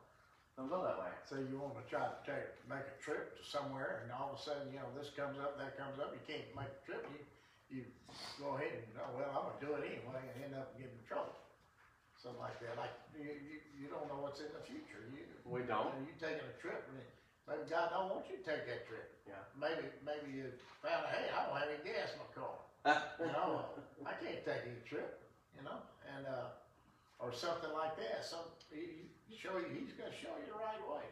don't 0.57 0.69
go 0.69 0.81
that 0.81 0.97
way. 0.97 1.13
So 1.29 1.37
you 1.37 1.61
want 1.61 1.77
to 1.77 1.85
try 1.85 2.09
to 2.09 2.17
take, 2.25 2.49
make 2.65 2.87
a 2.89 2.97
trip 2.97 3.37
to 3.37 3.43
somewhere, 3.45 4.01
and 4.01 4.09
all 4.09 4.33
of 4.33 4.39
a 4.39 4.41
sudden, 4.41 4.73
you 4.73 4.81
know, 4.81 4.89
this 4.97 5.13
comes 5.13 5.37
up, 5.37 5.59
that 5.61 5.77
comes 5.77 6.01
up. 6.01 6.17
You 6.17 6.23
can't 6.25 6.49
make 6.57 6.73
the 6.81 6.83
trip. 6.89 7.05
You, 7.13 7.21
you 7.69 7.81
go 8.41 8.57
ahead 8.57 8.73
and 8.73 8.89
oh 8.97 9.13
well, 9.13 9.29
I'm 9.29 9.43
gonna 9.53 9.61
do 9.61 9.69
it 9.77 9.85
anyway, 9.85 10.17
and 10.17 10.49
end 10.49 10.55
up 10.57 10.73
getting 10.73 10.97
in 10.97 11.05
trouble. 11.05 11.37
Something 12.17 12.41
like 12.41 12.57
that. 12.65 12.73
Like 12.81 12.93
you, 13.13 13.29
you, 13.29 13.57
you 13.77 13.85
don't 13.93 14.09
know 14.09 14.17
what's 14.25 14.41
in 14.41 14.49
the 14.49 14.63
future. 14.65 15.05
You, 15.13 15.21
We 15.45 15.61
don't. 15.63 15.93
You 16.01 16.13
taking 16.17 16.41
a 16.41 16.57
trip, 16.57 16.81
and 16.89 16.97
maybe 17.45 17.69
God 17.69 17.93
don't 17.93 18.09
want 18.09 18.25
you 18.25 18.41
to 18.41 18.45
take 18.45 18.65
that 18.65 18.89
trip. 18.89 19.13
Yeah. 19.29 19.37
Maybe, 19.53 19.85
maybe 20.01 20.33
you 20.33 20.49
found 20.81 21.05
out, 21.05 21.13
hey, 21.13 21.29
I 21.29 21.45
don't 21.45 21.55
have 21.55 21.69
any 21.69 21.85
gas 21.85 22.17
in 22.17 22.19
my 22.25 22.29
car. 22.33 22.57
you 23.21 23.29
know, 23.29 23.69
I 24.01 24.17
can't 24.17 24.41
take 24.41 24.65
any 24.65 24.81
trip, 24.87 25.21
you 25.53 25.61
know, 25.61 25.77
and 26.09 26.25
uh, 26.25 26.49
or 27.21 27.29
something 27.29 27.69
like 27.75 27.93
that. 28.01 28.25
Some 28.25 28.49
he, 28.73 29.13
he 29.29 29.37
show 29.37 29.53
you, 29.61 29.69
he's 29.69 29.93
gonna 29.93 30.13
show 30.17 30.33
you 30.41 30.49
the 30.49 30.57
right 30.57 30.81
way. 30.89 31.05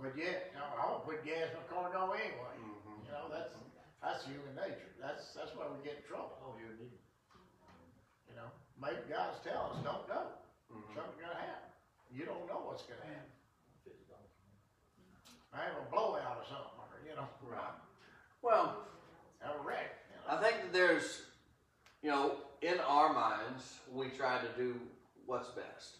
But 0.00 0.16
yet, 0.16 0.50
you 0.52 0.58
know, 0.58 0.70
I 0.72 0.88
won't 0.88 1.04
put 1.04 1.20
gas 1.26 1.52
in 1.52 1.58
my 1.60 1.66
car 1.68 1.84
and 1.90 1.94
go 1.94 2.16
anyway. 2.16 2.54
Mhm. 2.58 3.04
You 3.04 3.12
know, 3.12 3.28
that's 3.28 3.52
that's 4.00 4.24
human 4.24 4.54
nature. 4.56 4.90
That's 5.00 5.34
that's 5.36 5.52
why 5.52 5.68
we 5.68 5.82
get 5.84 6.00
in 6.00 6.04
trouble. 6.08 6.38
Oh, 6.40 6.56
you're 6.56 6.72
neat. 6.80 6.88
You 6.88 6.96
know, 6.96 7.03
maybe 8.80 9.00
God's 9.08 9.40
telling 9.40 9.78
us 9.78 9.84
don't 9.84 10.06
go. 10.08 10.32
Mhm. 10.72 10.94
Something's 10.94 11.20
gonna 11.20 11.34
happen. 11.34 11.70
You 12.10 12.24
don't 12.26 12.46
know 12.46 12.60
what's 12.60 12.82
gonna 12.82 13.04
happen. 13.04 13.32
Fifty. 13.84 14.04
I 15.52 15.64
have 15.64 15.76
a 15.76 15.90
blowout 15.90 16.38
or 16.38 16.44
something, 16.44 16.78
or 16.78 17.00
you 17.08 17.14
know, 17.14 17.28
Right. 17.42 17.74
Well, 18.42 18.86
have 19.40 19.56
a 19.56 19.58
wreck. 19.60 19.90
You 20.10 20.16
know? 20.16 20.36
I 20.36 20.42
think 20.42 20.62
that 20.62 20.72
there's, 20.72 21.22
you 22.02 22.10
know, 22.10 22.38
in 22.60 22.80
our 22.80 23.12
minds, 23.12 23.78
we 23.90 24.10
try 24.10 24.40
to 24.40 24.48
do 24.56 24.80
what's 25.26 25.48
best. 25.50 25.98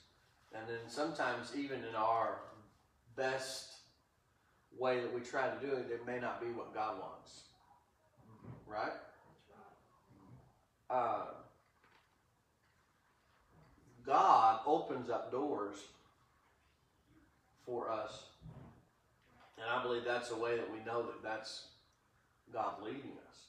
And 0.55 0.69
then 0.69 0.89
sometimes, 0.89 1.55
even 1.57 1.85
in 1.85 1.95
our 1.95 2.39
best 3.17 3.75
way 4.79 5.01
that 5.01 5.13
we 5.13 5.21
try 5.21 5.49
to 5.49 5.67
do 5.67 5.73
it, 5.73 5.91
it 5.91 6.07
may 6.07 6.19
not 6.19 6.41
be 6.41 6.49
what 6.49 6.75
God 6.75 7.01
wants. 7.01 7.45
Right? 8.67 8.93
Uh, 10.91 11.27
God 14.07 14.61
opens 14.67 15.11
up 15.11 15.31
doors 15.31 15.77
for 17.65 17.91
us. 17.91 18.25
And 19.57 19.67
I 19.71 19.83
believe 19.83 20.05
that's 20.05 20.31
a 20.31 20.37
way 20.37 20.57
that 20.57 20.71
we 20.71 20.79
know 20.85 21.03
that 21.03 21.23
that's 21.23 21.69
God 22.53 22.83
leading 22.83 23.13
us. 23.29 23.47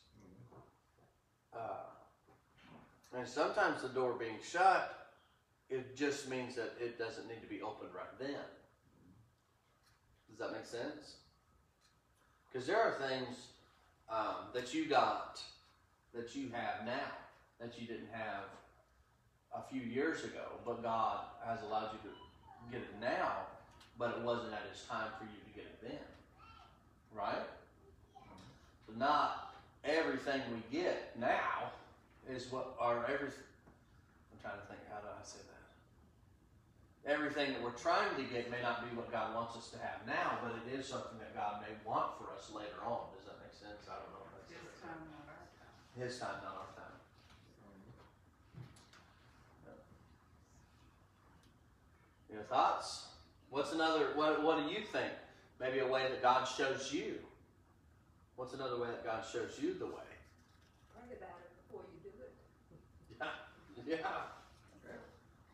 Uh, 1.54 3.18
and 3.18 3.28
sometimes 3.28 3.82
the 3.82 3.90
door 3.90 4.14
being 4.18 4.38
shut, 4.44 5.08
it 5.70 5.96
just 5.96 6.30
means 6.30 6.56
that 6.56 6.74
it 6.80 6.98
doesn't 6.98 7.28
need 7.28 7.42
to 7.42 7.48
be 7.48 7.62
opened 7.62 7.92
right 7.96 8.20
then. 8.20 8.36
Does 10.30 10.40
that 10.40 10.52
make 10.52 10.66
sense? 10.66 11.16
Because 12.52 12.68
there 12.68 12.82
are 12.82 12.98
things 13.10 13.48
um, 14.10 14.48
that 14.54 14.74
you 14.74 14.86
got 14.86 15.42
that 16.14 16.36
you 16.36 16.50
have 16.54 16.86
now 16.86 17.12
that 17.60 17.80
you 17.80 17.88
didn't 17.88 18.10
have 18.12 18.44
a 19.58 19.64
few 19.72 19.82
years 19.82 20.24
ago, 20.24 20.46
but 20.66 20.84
God 20.84 21.20
has 21.46 21.62
allowed 21.64 21.92
you 21.94 22.10
to 22.10 22.16
get 22.72 22.82
it 22.82 22.96
now, 23.02 23.48
but 23.98 24.12
it 24.12 24.22
wasn't 24.24 24.54
at 24.54 24.64
His 24.72 24.84
time 24.84 25.10
for 25.18 25.26
you 25.26 25.40
to 25.40 25.52
get 25.56 25.66
it 25.66 25.80
then. 25.82 26.06
Right? 27.14 27.46
So 28.88 28.94
not 28.98 29.56
everything 29.84 30.42
we 30.52 30.62
get 30.78 31.16
now 31.20 31.72
is 32.30 32.52
what, 32.52 32.76
our 32.80 33.06
every, 33.06 33.30
I'm 33.30 34.40
trying 34.42 34.60
to 34.60 34.66
think, 34.68 34.82
how 34.92 35.00
do 35.00 35.08
I 35.08 35.24
say 35.24 35.40
that? 35.46 35.54
Everything 37.06 37.54
that 37.54 37.62
we're 37.62 37.78
trying 37.78 38.18
to 38.18 38.26
get 38.34 38.50
may 38.50 38.62
not 38.62 38.82
be 38.82 38.90
what 38.98 39.12
God 39.14 39.36
wants 39.38 39.56
us 39.56 39.70
to 39.70 39.78
have 39.78 40.02
now, 40.10 40.42
but 40.42 40.58
it 40.58 40.74
is 40.74 40.90
something 40.90 41.22
that 41.22 41.38
God 41.38 41.62
may 41.62 41.70
want 41.86 42.18
for 42.18 42.34
us 42.34 42.50
later 42.50 42.82
on. 42.82 43.14
Does 43.14 43.30
that 43.30 43.38
make 43.38 43.54
sense? 43.54 43.86
I 43.86 44.02
don't 44.02 44.10
know 44.10 44.26
if 44.26 44.34
that's 44.34 44.50
His 44.58 44.82
time, 44.82 45.06
not 45.14 45.30
our 45.30 45.46
time. 45.54 45.78
His 46.02 46.18
time, 46.18 46.38
not 46.42 46.58
our 46.66 46.74
time. 46.74 46.85
Your 52.36 52.44
thoughts? 52.44 53.06
What's 53.50 53.72
another? 53.72 54.08
What 54.16 54.44
What 54.44 54.58
do 54.58 54.70
you 54.70 54.82
think? 54.92 55.14
Maybe 55.58 55.80
a 55.80 55.88
way 55.88 56.04
that 56.10 56.22
God 56.22 56.44
shows 56.44 56.92
you. 56.92 57.16
What's 58.36 58.54
another 58.54 58.78
way 58.78 58.88
that 58.90 59.06
God 59.06 59.24
shows 59.24 59.58
you 59.62 59.74
the 59.76 59.86
way? 59.86 60.12
Pray 60.94 61.16
about 61.16 61.40
it 61.40 61.50
before 61.66 61.84
you 61.94 62.12
do 62.12 62.12
it. 62.22 62.34
Yeah, 63.88 63.96
yeah. 64.04 64.08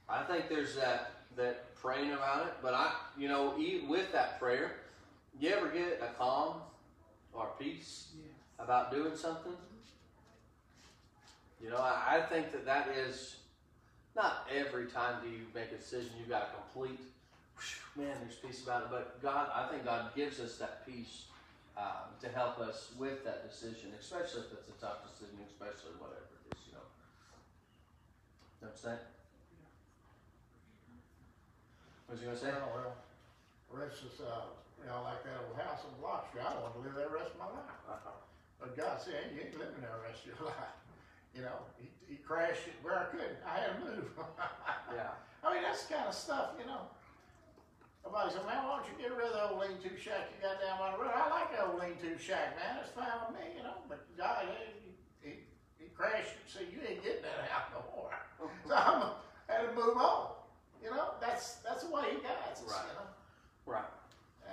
I 0.09 0.23
think 0.23 0.49
there's 0.49 0.75
that 0.75 1.11
that 1.37 1.75
praying 1.75 2.13
about 2.13 2.47
it, 2.47 2.53
but 2.63 2.73
I, 2.73 2.91
you 3.15 3.27
know, 3.27 3.55
e- 3.59 3.85
with 3.87 4.11
that 4.11 4.39
prayer, 4.39 4.77
you 5.39 5.51
ever 5.51 5.67
get 5.67 6.01
a 6.01 6.11
calm 6.17 6.55
or 7.31 7.51
peace 7.59 8.07
about 8.57 8.91
doing 8.91 9.15
something? 9.15 9.53
You 11.63 11.69
know, 11.69 11.77
I, 11.77 12.17
I 12.17 12.21
think 12.21 12.51
that 12.53 12.65
that 12.65 12.87
is 12.89 13.35
not 14.15 14.47
every 14.53 14.85
time 14.87 15.15
do 15.23 15.29
you 15.29 15.47
make 15.55 15.71
a 15.71 15.77
decision 15.77 16.09
you've 16.19 16.29
got 16.29 16.49
a 16.51 16.55
complete 16.55 16.99
whew, 17.61 18.03
man. 18.03 18.17
There's 18.21 18.35
peace 18.35 18.63
about 18.63 18.83
it, 18.83 18.87
but 18.91 19.21
God, 19.21 19.49
I 19.53 19.69
think 19.69 19.85
God 19.85 20.15
gives 20.15 20.39
us 20.39 20.57
that 20.57 20.85
peace 20.85 21.25
um, 21.77 22.11
to 22.21 22.27
help 22.29 22.59
us 22.59 22.91
with 22.97 23.23
that 23.23 23.47
decision, 23.47 23.93
especially 23.99 24.41
if 24.49 24.51
it's 24.53 24.69
a 24.69 24.77
tough 24.81 25.07
decision, 25.07 25.39
especially 25.47 25.95
whatever 26.01 26.27
it 26.45 26.55
is. 26.55 26.61
You 26.67 26.73
know, 26.75 26.87
know 28.61 28.69
what 28.69 28.75
I'm 28.75 28.77
saying? 28.77 29.05
What 32.05 32.19
was 32.19 32.21
you 32.21 32.27
gonna 32.27 32.43
say? 32.43 32.51
Oh, 32.51 32.69
well, 32.75 32.93
for 33.71 33.87
instance, 33.87 34.19
uh, 34.19 34.51
you 34.81 34.89
know, 34.89 35.05
like 35.05 35.23
that 35.23 35.39
old 35.47 35.55
house 35.55 35.87
in 35.87 35.95
Street, 35.95 36.43
I 36.43 36.51
don't 36.51 36.63
want 36.65 36.75
to 36.75 36.83
live 36.83 36.95
there 36.97 37.07
the 37.07 37.15
rest 37.15 37.31
of 37.31 37.39
my 37.39 37.49
life. 37.53 37.79
Uh-huh. 37.87 38.19
But 38.59 38.75
God 38.75 38.99
said, 38.99 39.31
you 39.31 39.41
ain't 39.41 39.55
living 39.55 39.79
there 39.79 39.95
the 39.95 40.05
rest 40.05 40.27
of 40.27 40.35
your 40.35 40.49
life. 40.51 40.80
You 41.35 41.41
know, 41.43 41.63
he, 41.79 41.87
he 42.07 42.15
crashed 42.19 42.67
it 42.67 42.75
where 42.83 42.99
I 42.99 43.05
couldn't. 43.11 43.39
I 43.47 43.59
had 43.59 43.79
to 43.79 43.85
move. 43.85 44.09
Yeah. 44.91 45.15
I 45.39 45.53
mean, 45.53 45.63
that's 45.63 45.87
the 45.87 45.93
kind 45.95 46.07
of 46.07 46.13
stuff, 46.13 46.59
you 46.59 46.67
know. 46.67 46.83
Somebody 48.03 48.35
said, 48.35 48.43
man, 48.43 48.59
why 48.67 48.75
don't 48.75 48.91
you 48.91 48.95
get 48.99 49.15
rid 49.15 49.31
of 49.31 49.33
the 49.39 49.43
old 49.55 49.63
lean-to 49.63 49.95
shack 49.95 50.27
you 50.35 50.35
got 50.43 50.59
down 50.59 50.75
by 50.83 50.91
the 50.91 50.99
road? 50.99 51.15
I 51.15 51.31
like 51.31 51.47
the 51.55 51.63
old 51.63 51.79
lean-to 51.79 52.19
shack, 52.19 52.59
man. 52.59 52.83
It's 52.83 52.91
fine 52.91 53.07
with 53.23 53.39
me, 53.39 53.55
you 53.55 53.63
know. 53.63 53.79
But 53.87 54.03
God, 54.19 54.51
he, 54.51 54.91
he, 55.23 55.31
he 55.79 55.87
crashed 55.95 56.35
it, 56.35 56.43
so 56.51 56.59
you 56.59 56.83
ain't 56.83 56.99
getting 57.07 57.23
that 57.23 57.47
out 57.55 57.71
no 57.71 57.81
more. 57.95 58.11
So 58.67 58.75
I'm, 58.75 59.15
I 59.47 59.63
had 59.63 59.69
to 59.69 59.73
move 59.73 59.95
on. 59.95 60.35
You 60.83 60.89
know, 60.91 61.13
that's 61.21 61.61
that's 61.63 61.83
the 61.87 61.91
way 61.93 62.03
he 62.11 62.17
guides 62.19 62.59
us, 62.59 62.67
Right. 62.67 62.83
you 62.91 62.95
know. 62.99 63.07
Right. 63.65 63.91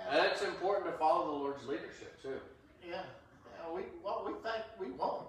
And, 0.07 0.19
And 0.23 0.31
it's 0.31 0.43
important 0.43 0.87
to 0.87 0.95
follow 0.95 1.25
the 1.25 1.35
Lord's 1.43 1.65
leadership 1.67 2.21
too. 2.21 2.39
yeah, 2.87 3.01
yeah, 3.01 3.73
we 3.75 3.81
what 4.05 4.23
we 4.25 4.31
think 4.45 4.63
we 4.79 4.91
want 4.95 5.25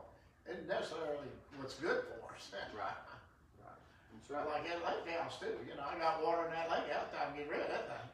isn't 0.50 0.66
necessarily 0.66 1.30
what's 1.57 1.75
good 1.78 2.02
for 2.11 2.35
us. 2.35 2.50
Right. 2.75 2.97
Right. 3.61 3.78
That's 4.16 4.28
right. 4.33 4.47
Like 4.49 4.64
that 4.66 4.80
lake 4.83 5.07
house 5.14 5.38
too, 5.38 5.54
you 5.69 5.76
know, 5.76 5.85
I 5.85 5.95
got 6.00 6.25
water 6.25 6.49
in 6.49 6.52
that 6.57 6.71
lake 6.73 6.88
house, 6.90 7.07
time 7.12 7.33
to 7.33 7.38
get 7.38 7.50
rid 7.52 7.61
of 7.61 7.69
that 7.69 7.85
thing. 7.87 8.07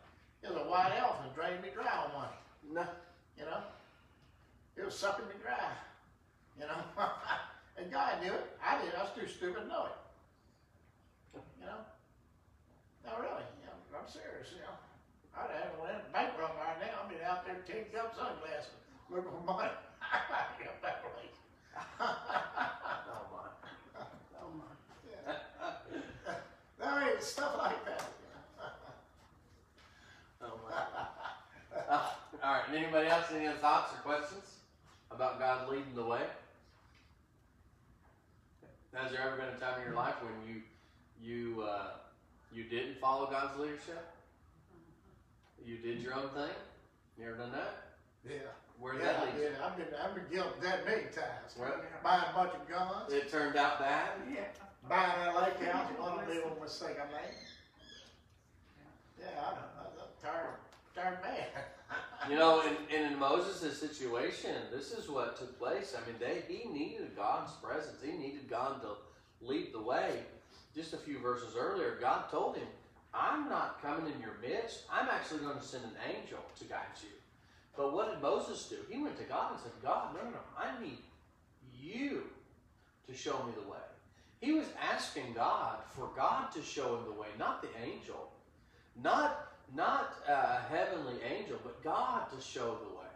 It 0.43 0.49
was 0.52 0.59
a 0.61 0.69
white 0.69 0.93
elephant 0.99 1.33
drained 1.35 1.62
me 1.62 1.71
dry 1.73 1.88
on 1.88 2.11
one, 2.12 2.35
No. 2.66 2.85
you 3.38 3.47
know? 3.47 3.62
It 4.76 4.85
was 4.85 4.99
sucking 4.99 5.25
me 5.31 5.38
dry, 5.40 5.73
you 6.59 6.66
know? 6.66 6.81
and 7.78 7.87
God 7.88 8.19
knew 8.21 8.35
it, 8.35 8.45
I 8.59 8.83
did, 8.83 8.93
I 8.99 9.07
was 9.07 9.14
too 9.14 9.31
stupid 9.31 9.62
to 9.62 9.69
know 9.71 9.88
it. 9.95 9.99
You 11.62 11.66
know? 11.71 11.81
No, 13.07 13.11
really, 13.23 13.47
you 13.62 13.71
know, 13.71 13.78
I'm 13.95 14.11
serious, 14.11 14.50
you 14.52 14.61
know? 14.66 14.75
I'd 15.38 15.55
have 15.55 15.78
went 15.78 16.02
bankrupt 16.12 16.59
right 16.59 16.76
now, 16.83 17.07
I'd 17.07 17.11
be 17.14 17.23
out 17.23 17.47
there 17.47 17.62
tin 17.62 17.87
cup 17.95 18.12
sunglasses, 18.19 18.75
looking 19.09 19.31
for 19.31 19.45
money. 19.47 19.71
I 20.02 20.50
got 20.59 20.83
that 20.83 21.05
lake. 21.14 21.37
Oh 22.00 23.25
my. 23.33 23.49
Oh 24.40 24.50
my. 24.57 24.73
Yeah. 25.05 26.35
I 26.83 27.05
mean, 27.05 27.21
stuff 27.21 27.55
like 27.59 27.85
that, 27.85 28.05
you 28.21 28.28
know? 28.59 28.71
Oh 30.43 30.61
my. 30.69 30.76
Uh, 31.88 32.11
all 32.43 32.52
right. 32.55 32.65
Anybody 32.76 33.09
else? 33.09 33.25
Any 33.35 33.47
other 33.47 33.56
thoughts 33.59 33.92
or 33.95 33.99
questions 34.02 34.56
about 35.11 35.38
God 35.38 35.68
leading 35.71 35.95
the 35.95 36.04
way? 36.04 36.21
Has 38.92 39.12
there 39.12 39.21
ever 39.23 39.37
been 39.37 39.47
a 39.49 39.59
time 39.59 39.80
in 39.80 39.87
your 39.87 39.97
life 39.97 40.14
when 40.23 40.33
you 40.47 40.62
you 41.21 41.62
uh, 41.62 41.88
you 42.52 42.64
didn't 42.64 42.99
follow 43.00 43.30
God's 43.30 43.59
leadership? 43.59 44.04
You 45.64 45.78
did 45.78 46.00
your 46.00 46.14
own 46.14 46.28
thing. 46.30 46.52
You 47.18 47.28
ever 47.28 47.37
done 47.38 47.52
that? 47.52 47.97
Yeah. 48.28 48.38
Where 48.78 48.95
Yeah, 48.95 49.04
that 49.04 49.16
I 49.21 49.25
lead 49.25 49.35
you? 49.35 49.40
did. 49.40 49.52
I've 49.59 49.76
been, 49.76 49.87
I've 49.99 50.14
been 50.14 50.25
guilty 50.30 50.61
that 50.62 50.85
many 50.85 51.02
times. 51.04 51.56
Where- 51.56 51.80
Buying 52.04 52.25
a 52.30 52.35
bunch 52.35 52.52
of 52.54 52.68
guns, 52.68 53.11
It 53.12 53.30
turned 53.30 53.56
out 53.56 53.78
bad. 53.80 54.11
Yeah. 54.30 54.45
buying 54.88 55.18
that 55.25 55.35
lake 55.35 55.59
house, 55.73 55.90
one 55.99 56.18
of 56.21 56.26
the 56.28 56.35
little 56.35 56.59
mistake 56.62 56.97
I 57.00 57.06
made. 57.11 57.35
Yeah, 59.18 59.26
I 59.40 59.54
know, 59.54 59.64
I'm 59.80 60.23
tired, 60.23 60.56
tired 60.95 61.18
man. 61.23 61.47
You 62.28 62.37
know, 62.37 62.62
in, 62.62 63.04
in, 63.04 63.18
Moses' 63.18 63.78
situation, 63.78 64.50
this 64.73 64.92
is 64.92 65.09
what 65.09 65.37
took 65.37 65.59
place. 65.59 65.95
I 65.97 66.04
mean, 66.09 66.18
they 66.18 66.42
he 66.52 66.68
needed 66.68 67.14
God's 67.16 67.52
presence. 67.62 67.99
He 68.04 68.12
needed 68.12 68.49
God 68.49 68.83
to 68.83 69.47
lead 69.47 69.73
the 69.73 69.80
way. 69.80 70.21
Just 70.75 70.92
a 70.92 70.97
few 70.97 71.18
verses 71.21 71.54
earlier, 71.56 71.99
God 72.00 72.28
told 72.30 72.56
him, 72.56 72.66
I'm 73.14 73.49
not 73.49 73.80
coming 73.80 74.12
in 74.12 74.21
your 74.21 74.37
midst. 74.42 74.83
I'm 74.92 75.09
actually 75.09 75.40
going 75.40 75.59
to 75.59 75.64
send 75.64 75.85
an 75.85 75.97
angel 76.09 76.38
to 76.59 76.64
guide 76.64 76.99
you. 77.02 77.11
But 77.76 77.92
what 77.92 78.11
did 78.11 78.21
Moses 78.21 78.66
do? 78.68 78.76
He 78.90 79.00
went 79.00 79.16
to 79.18 79.25
God 79.25 79.52
and 79.52 79.61
said, 79.61 79.73
God, 79.83 80.14
no, 80.14 80.23
no, 80.25 80.30
no. 80.30 80.38
I 80.59 80.83
need 80.83 80.99
you 81.78 82.25
to 83.06 83.14
show 83.14 83.42
me 83.45 83.52
the 83.54 83.71
way. 83.71 83.78
He 84.40 84.52
was 84.52 84.66
asking 84.83 85.33
God 85.35 85.78
for 85.90 86.11
God 86.16 86.50
to 86.52 86.62
show 86.62 86.97
him 86.97 87.04
the 87.04 87.12
way, 87.12 87.28
not 87.38 87.62
the 87.62 87.68
angel. 87.83 88.30
Not 89.02 89.52
not 89.75 90.14
a 90.28 90.61
heavenly 90.68 91.16
angel, 91.23 91.58
but 91.62 91.82
God 91.82 92.30
to 92.30 92.40
show 92.40 92.78
the 92.82 92.96
way. 92.96 93.06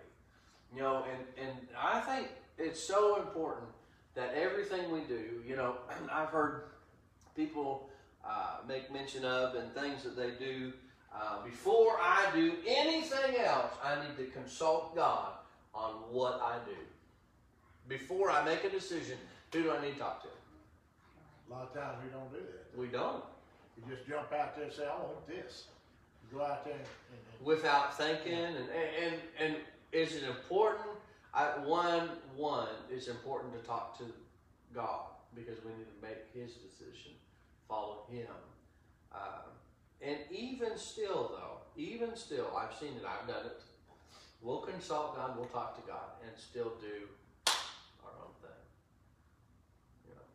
You 0.75 0.83
know, 0.83 1.05
and, 1.11 1.49
and 1.49 1.57
I 1.81 2.01
think 2.01 2.29
it's 2.59 2.83
so 2.83 3.17
important 3.17 3.69
that 4.15 4.35
everything 4.35 4.91
we 4.91 5.01
do, 5.01 5.43
you 5.47 5.57
know, 5.57 5.77
I've 6.13 6.29
heard 6.29 6.65
people 7.37 7.89
uh, 8.25 8.59
make 8.69 8.93
mention 8.93 9.25
of 9.25 9.55
and 9.55 9.73
things 9.75 10.03
that 10.03 10.17
they 10.17 10.33
do. 10.33 10.73
Uh, 11.15 11.45
before 11.45 11.99
I 12.01 12.29
do 12.35 12.55
anything 12.67 13.37
else, 13.45 13.73
I 13.83 13.97
need 13.97 14.17
to 14.17 14.31
consult 14.31 14.95
God 14.95 15.33
on 15.75 15.93
what 16.11 16.41
I 16.43 16.59
do. 16.65 16.77
Before 17.89 18.31
I 18.31 18.45
make 18.45 18.63
a 18.65 18.71
decision, 18.71 19.19
who 19.53 19.65
do 19.65 19.73
I 19.73 19.81
need 19.85 19.95
to 19.95 19.99
talk 19.99 20.23
to? 20.23 20.29
A 20.29 21.53
lot 21.53 21.63
of 21.63 21.75
times 21.75 21.99
we 22.05 22.11
don't 22.11 22.31
do 22.33 22.39
that. 22.39 22.79
We 22.79 22.87
don't. 22.87 23.25
You 23.77 23.95
just 23.95 24.09
jump 24.09 24.33
out 24.33 24.55
there 24.55 24.67
and 24.67 24.73
say, 24.73 24.85
I 24.85 24.97
want 24.99 25.27
this. 25.27 25.65
Go 26.33 26.43
out 26.43 26.65
there 26.65 26.75
and, 26.75 26.83
and 26.83 27.47
without 27.47 27.97
thinking 27.97 28.35
and 28.35 28.57
and 28.57 29.15
and 29.39 29.57
is 29.93 30.15
it 30.15 30.23
important? 30.25 30.87
I, 31.35 31.59
one 31.65 32.09
one 32.37 32.69
it's 32.91 33.09
important 33.09 33.53
to 33.55 33.67
talk 33.67 33.99
to 33.99 34.05
god 34.75 35.07
because 35.35 35.59
we 35.65 35.73
need 35.73 35.87
to 35.91 36.07
make 36.07 36.19
his 36.35 36.55
decision 36.55 37.13
follow 37.69 38.07
him. 38.11 38.27
Um, 39.13 39.51
and 40.03 40.19
even 40.31 40.77
still 40.79 41.35
though 41.35 41.59
even 41.77 42.17
still 42.17 42.51
i've 42.57 42.75
seen 42.79 42.95
it 42.95 43.03
i've 43.07 43.27
done 43.27 43.47
it. 43.47 43.63
We'll 44.43 44.61
consult 44.61 45.17
god 45.17 45.37
we'll 45.37 45.47
talk 45.47 45.75
to 45.83 45.87
god 45.91 46.15
and 46.23 46.31
still 46.39 46.73
do 46.81 47.11
our 48.07 48.15
own 48.23 48.35
thing 48.41 48.63
you 50.07 50.15
know 50.15 50.27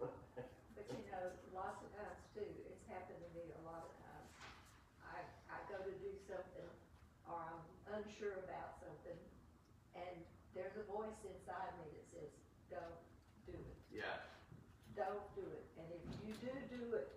But 0.00 0.86
you 0.88 1.04
know, 1.12 1.30
lots 1.54 1.84
of 1.84 1.92
times 1.92 2.20
too, 2.34 2.48
it's 2.68 2.78
unsure 7.98 8.34
about 8.38 8.70
something, 8.80 9.18
and 9.94 10.14
there's 10.54 10.76
a 10.76 10.82
voice 10.82 11.18
inside 11.24 11.70
me 11.78 11.86
that 11.92 12.04
says, 12.10 12.30
don't 12.70 12.98
do 13.46 13.52
it, 13.52 13.76
Yeah. 13.90 14.16
don't 14.94 15.22
do 15.34 15.44
it, 15.50 15.64
and 15.76 15.90
if 15.90 16.00
you 16.20 16.34
do 16.34 16.50
do 16.68 16.92
it, 16.94 17.08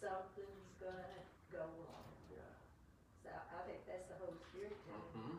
something's 0.00 0.70
gonna 0.78 1.20
go 1.50 1.68
wrong. 1.76 2.08
Yeah. 2.28 2.52
So 3.22 3.28
I 3.52 3.60
think 3.60 3.84
that's 3.86 4.06
the 4.06 4.14
Holy 4.14 4.38
Spirit 4.38 4.76
telling 4.84 5.12
me. 5.14 5.20
hmm 5.20 5.36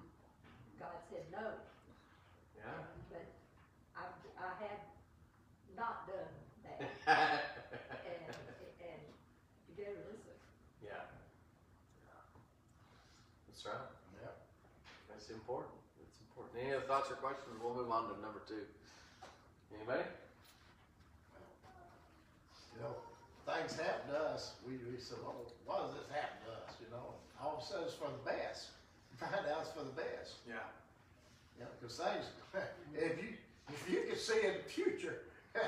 God 0.77 0.97
said 1.09 1.23
no, 1.29 1.57
Yeah. 2.55 2.81
but 3.09 3.23
I, 3.95 4.05
I 4.35 4.51
had 4.53 4.79
not 5.75 6.05
done 6.05 6.33
that, 6.63 6.85
and, 8.03 8.33
and 8.79 9.01
you 9.67 9.73
better 9.73 9.97
listen. 10.03 10.35
yeah. 10.81 11.03
That's 13.47 13.65
right. 13.65 13.81
Yep. 14.21 14.33
That's 15.07 15.29
important. 15.51 15.75
That's 15.99 16.19
important. 16.23 16.55
Any 16.63 16.71
other 16.71 16.87
thoughts 16.87 17.11
or 17.11 17.19
questions? 17.19 17.59
We'll 17.59 17.75
move 17.75 17.91
on 17.91 18.07
to 18.07 18.15
number 18.23 18.39
two. 18.47 18.63
Anybody? 19.75 20.07
You 22.71 22.79
know, 22.79 22.95
things 23.43 23.75
happen 23.75 24.15
to 24.15 24.31
us, 24.31 24.55
we, 24.63 24.79
we 24.87 24.95
say, 24.95 25.19
well, 25.19 25.35
why 25.67 25.83
does 25.83 25.99
this 25.99 26.07
happen 26.07 26.39
to 26.47 26.51
us, 26.63 26.71
you 26.79 26.87
know? 26.87 27.19
All 27.43 27.59
of 27.59 27.63
a 27.63 27.65
sudden 27.67 27.83
it's 27.83 27.99
for 27.99 28.07
the 28.07 28.23
best. 28.23 28.71
Find 29.19 29.43
out 29.43 29.67
it's 29.67 29.75
for 29.75 29.83
the 29.83 29.91
best. 29.91 30.39
Yeah. 30.47 30.63
You 31.59 31.67
know, 31.67 31.71
cause 31.83 31.99
things, 31.99 32.31
if 32.95 33.19
you, 33.19 33.35
if 33.67 33.83
you 33.91 34.07
can 34.07 34.15
see 34.15 34.39
in 34.47 34.63
the 34.63 34.69
future, 34.71 35.27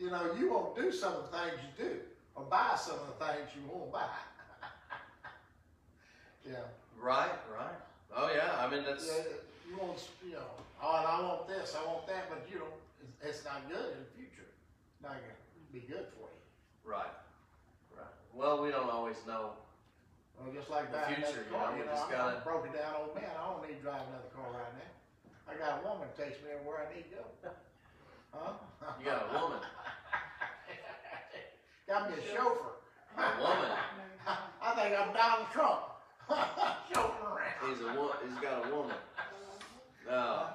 you 0.00 0.08
know, 0.08 0.32
you 0.40 0.48
won't 0.48 0.72
do 0.72 0.88
some 0.90 1.12
of 1.12 1.28
the 1.28 1.36
things 1.36 1.60
you 1.60 1.84
do, 1.84 2.00
or 2.34 2.48
buy 2.48 2.80
some 2.80 2.96
of 2.96 3.12
the 3.12 3.18
things 3.20 3.52
you 3.52 3.60
won't 3.68 3.92
buy. 3.92 4.08
Yeah, 6.48 6.64
Right, 6.96 7.36
right. 7.52 7.76
Oh 8.14 8.30
yeah, 8.34 8.56
I 8.58 8.70
mean 8.70 8.84
that's 8.84 9.04
you 9.68 9.76
won't, 9.76 10.00
you 10.24 10.32
know, 10.32 10.48
oh, 10.82 10.96
and 10.96 11.06
I 11.06 11.20
want 11.20 11.46
this, 11.48 11.76
I 11.76 11.84
want 11.86 12.06
that, 12.08 12.28
but 12.30 12.40
you 12.50 12.58
know, 12.58 12.72
it's, 13.04 13.12
it's 13.22 13.44
not 13.44 13.68
good 13.68 13.92
in 13.94 14.00
the 14.00 14.10
future. 14.16 14.48
Not 15.02 15.20
gonna 15.20 15.36
be 15.72 15.80
good 15.84 16.08
for 16.16 16.26
you. 16.32 16.40
right. 16.84 17.12
Right. 17.92 18.14
Well, 18.34 18.62
we 18.64 18.70
don't 18.70 18.88
always 18.90 19.18
know. 19.26 19.52
Well, 20.40 20.54
just 20.54 20.70
like 20.70 20.90
The 20.90 21.02
future, 21.14 21.44
you 21.44 21.52
car, 21.52 21.72
know, 21.72 21.78
you 21.78 21.84
know, 21.84 21.92
just 21.92 22.04
I'm, 22.06 22.10
gotta- 22.10 22.36
I'm 22.38 22.42
a 22.42 22.46
broken 22.46 22.72
down 22.72 22.94
old 22.96 23.14
man, 23.14 23.28
I 23.28 23.44
don't 23.52 23.60
need 23.66 23.76
to 23.76 23.82
drive 23.82 24.06
another 24.08 24.30
car 24.32 24.46
right 24.56 24.72
now. 24.78 24.92
I 25.50 25.52
got 25.58 25.80
a 25.80 25.88
woman 25.88 26.06
that 26.08 26.16
takes 26.16 26.38
me 26.44 26.48
everywhere 26.54 26.86
I 26.86 26.94
need 26.94 27.04
to 27.10 27.16
go. 27.20 27.24
Huh? 28.32 28.52
You 29.00 29.04
got 29.04 29.28
a 29.28 29.32
woman. 29.36 29.58
Got 31.88 32.10
me 32.10 32.16
a 32.20 32.36
chauffeur. 32.36 32.76
A 33.16 33.40
woman. 33.40 33.72
I 34.62 34.74
think 34.76 34.92
I'm 35.00 35.14
Donald 35.14 35.48
Trump. 35.52 35.80
Chauffeuring 36.92 37.32
around. 37.32 37.47
He's 37.66 37.80
a 37.80 37.92
he's 38.26 38.38
got 38.40 38.66
a 38.66 38.74
woman. 38.74 38.96
No. 40.06 40.46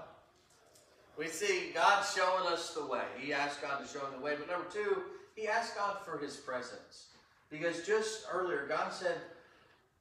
We 1.18 1.28
see 1.28 1.72
God 1.74 2.04
showing 2.04 2.52
us 2.52 2.74
the 2.74 2.86
way. 2.86 3.04
He 3.20 3.34
asked 3.34 3.62
God 3.62 3.86
to 3.86 3.88
show 3.88 4.06
him 4.06 4.14
the 4.18 4.24
way. 4.24 4.36
But 4.38 4.50
number 4.50 4.68
two, 4.72 5.04
he 5.36 5.48
asked 5.48 5.76
God 5.76 5.98
for 6.06 6.18
his 6.18 6.36
presence. 6.38 7.08
Because 7.50 7.86
just 7.86 8.26
earlier, 8.32 8.66
God 8.68 8.92
said 8.92 9.18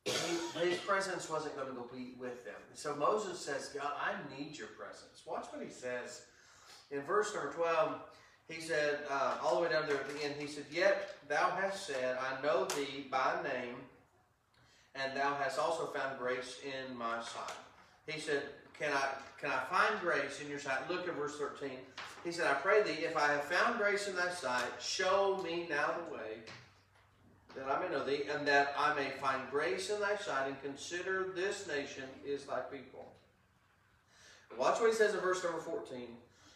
he, 0.05 0.13
his 0.61 0.79
presence 0.79 1.29
wasn't 1.29 1.55
going 1.55 1.69
to 1.69 1.75
go 1.75 1.87
be 1.93 2.15
with 2.19 2.45
them. 2.45 2.55
So 2.75 2.95
Moses 2.97 3.39
says, 3.39 3.71
God, 3.75 3.93
I 4.01 4.15
need 4.37 4.57
your 4.57 4.69
presence. 4.69 5.23
Watch 5.27 5.47
what 5.51 5.63
he 5.63 5.71
says. 5.71 6.23
In 6.91 7.03
verse 7.03 7.35
number 7.35 7.53
12, 7.53 7.95
he 8.49 8.61
said, 8.61 9.01
uh, 9.11 9.39
all 9.43 9.57
the 9.57 9.63
way 9.63 9.73
down 9.73 9.87
there 9.87 9.97
at 9.97 10.09
the 10.09 10.25
end, 10.25 10.35
he 10.39 10.47
said, 10.47 10.65
Yet 10.71 11.17
thou 11.29 11.51
hast 11.61 11.87
said, 11.87 12.17
I 12.19 12.43
know 12.43 12.65
thee 12.65 13.07
by 13.11 13.35
name, 13.43 13.77
and 14.95 15.17
thou 15.17 15.35
hast 15.35 15.59
also 15.59 15.87
found 15.87 16.19
grace 16.19 16.59
in 16.65 16.97
my 16.97 17.21
sight. 17.23 17.57
He 18.07 18.21
said, 18.21 18.43
Can 18.79 18.93
I 18.93 19.09
can 19.41 19.51
I 19.51 19.59
find 19.71 20.01
grace 20.01 20.41
in 20.41 20.49
your 20.49 20.61
sight? 20.61 20.89
Look 20.89 21.09
at 21.09 21.17
verse 21.17 21.37
13. 21.37 21.71
He 22.25 22.31
said, 22.31 22.47
I 22.47 22.55
pray 22.55 22.83
thee, 22.83 23.05
if 23.05 23.17
I 23.17 23.33
have 23.33 23.45
found 23.45 23.79
grace 23.79 24.07
in 24.07 24.15
thy 24.15 24.31
sight, 24.31 24.71
show 24.81 25.41
me 25.43 25.67
now 25.69 25.91
the 26.09 26.15
way 26.15 26.39
that 27.57 27.67
I 27.67 27.83
may 27.83 27.93
know 27.93 28.05
thee, 28.05 28.23
and 28.33 28.47
that 28.47 28.75
I 28.79 28.95
may 28.95 29.11
find 29.21 29.43
grace 29.51 29.91
in 29.91 30.01
thy 30.01 30.17
sight, 30.17 30.47
and 30.47 30.63
consider 30.63 31.33
this 31.35 31.67
nation 31.67 32.05
is 32.25 32.45
thy 32.45 32.61
people. 32.61 33.13
Watch 34.59 34.81
what 34.81 34.91
he 34.91 34.97
says 34.97 35.15
in 35.15 35.21
verse 35.21 35.43
number 35.43 35.61
14. 35.61 36.07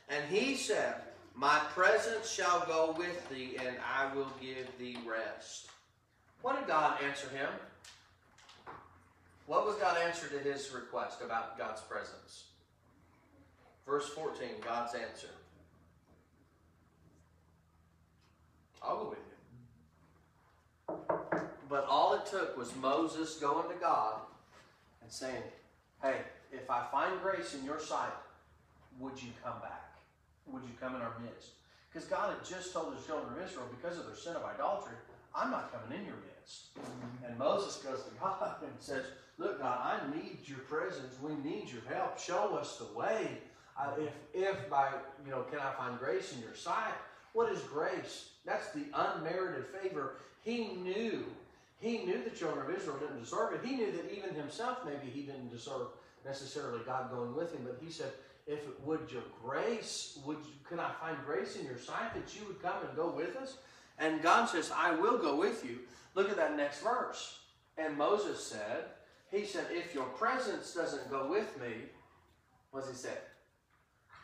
And 0.09 0.25
he 0.31 0.55
said, 0.55 0.95
My 1.35 1.59
presence 1.75 2.31
shall 2.31 2.65
go 2.67 2.95
with 2.97 3.29
thee, 3.29 3.57
and 3.59 3.77
I 3.85 4.15
will 4.15 4.31
give 4.41 4.67
thee 4.79 4.99
rest. 5.07 5.69
What 6.43 6.57
did 6.57 6.69
God 6.69 7.03
answer 7.03 7.29
him? 7.31 7.49
What 9.47 9.65
was 9.65 9.77
God 9.77 9.97
answer 9.99 10.29
to 10.29 10.39
his 10.39 10.73
request 10.73 11.21
about 11.23 11.57
God's 11.57 11.81
presence? 11.83 12.47
Verse 13.87 14.09
14, 14.09 14.49
God's 14.65 14.95
answer. 14.95 15.29
I'll 18.83 19.05
go 19.05 19.11
with 19.11 19.19
you. 19.19 20.97
But 21.69 21.87
all 21.89 22.15
it 22.15 22.27
took 22.27 22.57
was 22.57 22.75
Moses 22.77 23.37
going 23.37 23.69
to 23.69 23.75
God 23.81 24.15
and 25.03 25.11
saying, 25.11 25.43
Hey, 26.03 26.17
if 26.53 26.71
I 26.71 26.87
find 26.91 27.21
grace 27.23 27.55
in 27.55 27.65
your 27.65 27.81
sight, 27.81 28.13
would 28.99 29.21
you 29.23 29.31
come 29.43 29.61
back? 29.61 29.95
Would 30.47 30.63
you 30.63 30.71
come 30.81 30.95
in 30.95 31.03
our 31.03 31.15
midst? 31.23 31.51
Because 31.93 32.09
God 32.09 32.35
had 32.35 32.45
just 32.45 32.73
told 32.73 32.97
the 32.97 33.07
children 33.07 33.33
of 33.33 33.45
Israel, 33.45 33.67
because 33.81 33.99
of 33.99 34.07
their 34.07 34.17
sin 34.17 34.37
of 34.37 34.45
idolatry, 34.45 34.95
I'm 35.35 35.51
not 35.51 35.73
coming 35.73 35.99
in 35.99 36.07
your 36.07 36.17
midst. 36.17 36.36
And 37.27 37.39
Moses 37.39 37.77
goes 37.77 38.05
to 38.05 38.11
God 38.21 38.57
and 38.63 38.73
says, 38.79 39.05
Look, 39.39 39.61
God, 39.61 39.79
I 39.83 40.17
need 40.17 40.39
your 40.45 40.61
presence. 40.61 41.15
We 41.21 41.35
need 41.49 41.69
your 41.71 41.83
help. 41.95 42.19
Show 42.19 42.57
us 42.57 42.79
the 42.79 42.99
way. 42.99 43.29
Uh, 43.79 43.91
if, 43.99 44.13
if 44.33 44.71
by, 44.71 44.89
you 45.25 45.31
know, 45.31 45.43
can 45.43 45.59
I 45.59 45.73
find 45.73 45.99
grace 45.99 46.33
in 46.33 46.41
your 46.41 46.55
sight? 46.55 46.95
What 47.35 47.53
is 47.53 47.61
grace? 47.61 48.31
That's 48.47 48.73
the 48.73 48.85
unmerited 48.95 49.67
favor. 49.67 50.15
He 50.43 50.69
knew. 50.83 51.25
He 51.81 51.99
knew 51.99 52.23
the 52.25 52.31
children 52.31 52.65
of 52.65 52.75
Israel 52.75 52.97
didn't 52.99 53.21
deserve 53.21 53.53
it. 53.53 53.61
He 53.63 53.77
knew 53.77 53.93
that 53.93 54.11
even 54.17 54.35
himself, 54.35 54.79
maybe 54.87 55.11
he 55.13 55.21
didn't 55.21 55.51
deserve 55.51 55.89
necessarily 56.25 56.81
God 56.87 57.11
going 57.11 57.35
with 57.35 57.53
him. 57.53 57.61
But 57.65 57.79
he 57.85 57.93
said, 57.93 58.13
if 58.47 58.61
it 58.61 58.81
would 58.85 59.11
your 59.13 59.25
grace, 59.45 60.19
would 60.25 60.39
you, 60.39 60.53
can 60.69 60.81
I 60.81 60.91
find 61.01 61.19
grace 61.27 61.57
in 61.57 61.67
your 61.67 61.79
sight 61.79 62.15
that 62.15 62.35
you 62.35 62.47
would 62.47 62.63
come 62.63 62.77
and 62.87 62.97
go 62.97 63.11
with 63.11 63.37
us? 63.37 63.59
And 63.99 64.23
God 64.23 64.47
says, 64.47 64.73
I 64.75 64.95
will 64.95 65.19
go 65.19 65.37
with 65.37 65.65
you. 65.65 65.81
Look 66.17 66.31
at 66.31 66.37
that 66.37 66.57
next 66.57 66.81
verse. 66.81 67.41
And 67.77 67.97
Moses 67.97 68.43
said, 68.43 68.89
He 69.31 69.45
said, 69.45 69.67
if 69.71 69.95
your 69.95 70.07
presence 70.17 70.73
doesn't 70.73 71.11
go 71.11 71.29
with 71.29 71.61
me, 71.61 71.93
what's 72.73 72.89
he 72.89 72.97
say? 72.97 73.21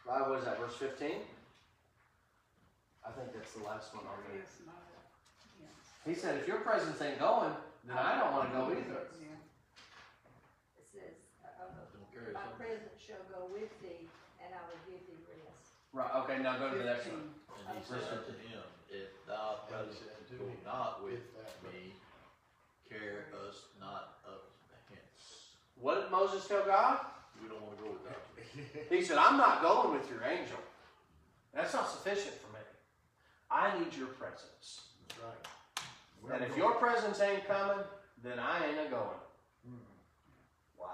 Uh, 0.08 0.24
what 0.24 0.38
is 0.40 0.46
that, 0.46 0.58
verse 0.58 0.74
15? 0.80 1.20
I 3.04 3.10
think 3.12 3.36
that's 3.36 3.52
the 3.52 3.62
last 3.62 3.94
one 3.94 4.08
already. 4.08 4.40
It's 4.40 4.64
not. 4.64 4.80
He 6.08 6.14
said, 6.14 6.40
if 6.40 6.48
your 6.48 6.64
presence 6.66 6.98
ain't 6.98 7.20
going, 7.20 7.52
then 7.86 7.94
I 7.94 8.18
don't 8.18 8.32
want 8.32 8.50
to 8.50 8.56
go 8.56 8.64
either. 8.72 9.06
It 9.06 9.14
says, 10.90 11.14
uh, 11.44 11.62
Don't 11.94 12.08
carry 12.10 12.32
my 12.34 12.50
presence 12.58 12.98
shall 12.98 13.22
go 13.30 13.46
with 13.52 13.70
thee, 13.84 14.08
and 14.42 14.50
I 14.50 14.58
will 14.66 14.82
give 14.88 14.98
thee 15.06 15.22
rest. 15.28 15.78
Right, 15.92 16.10
okay, 16.24 16.42
now 16.42 16.58
go 16.58 16.72
to 16.72 16.78
the 16.80 16.88
next 16.88 17.06
one. 17.06 17.36
And 17.68 17.78
he 17.78 17.84
said 17.84 18.02
unto 18.02 18.34
him, 18.34 18.66
If 18.90 19.14
thou 19.30 19.62
presence 19.70 20.02
go 20.38 20.44
not 20.64 21.04
with 21.04 21.20
me, 21.64 21.92
carry 22.88 23.24
us 23.48 23.66
not 23.80 24.18
up 24.26 24.50
hence. 24.88 25.56
What 25.80 26.02
did 26.02 26.10
Moses 26.10 26.46
tell 26.46 26.64
God? 26.64 26.98
We 27.42 27.48
don't 27.48 27.60
wanna 27.62 27.76
go 27.76 27.90
without 27.92 28.22
you. 28.56 28.96
He 28.96 29.04
said, 29.04 29.18
I'm 29.18 29.36
not 29.36 29.62
going 29.62 29.98
with 29.98 30.08
your 30.10 30.22
angel. 30.24 30.58
That's 31.54 31.74
not 31.74 31.88
sufficient 31.88 32.34
for 32.36 32.52
me. 32.52 32.64
I 33.50 33.78
need 33.78 33.94
your 33.96 34.08
presence. 34.08 34.88
That's 35.08 35.20
right. 35.20 36.40
And 36.40 36.50
if 36.50 36.56
your 36.56 36.74
presence 36.74 37.20
ain't 37.20 37.46
coming, 37.46 37.84
then 38.22 38.38
I 38.38 38.66
ain't 38.66 38.86
a 38.86 38.90
going. 38.90 39.20
Mm. 39.68 39.84
Wow. 40.80 40.86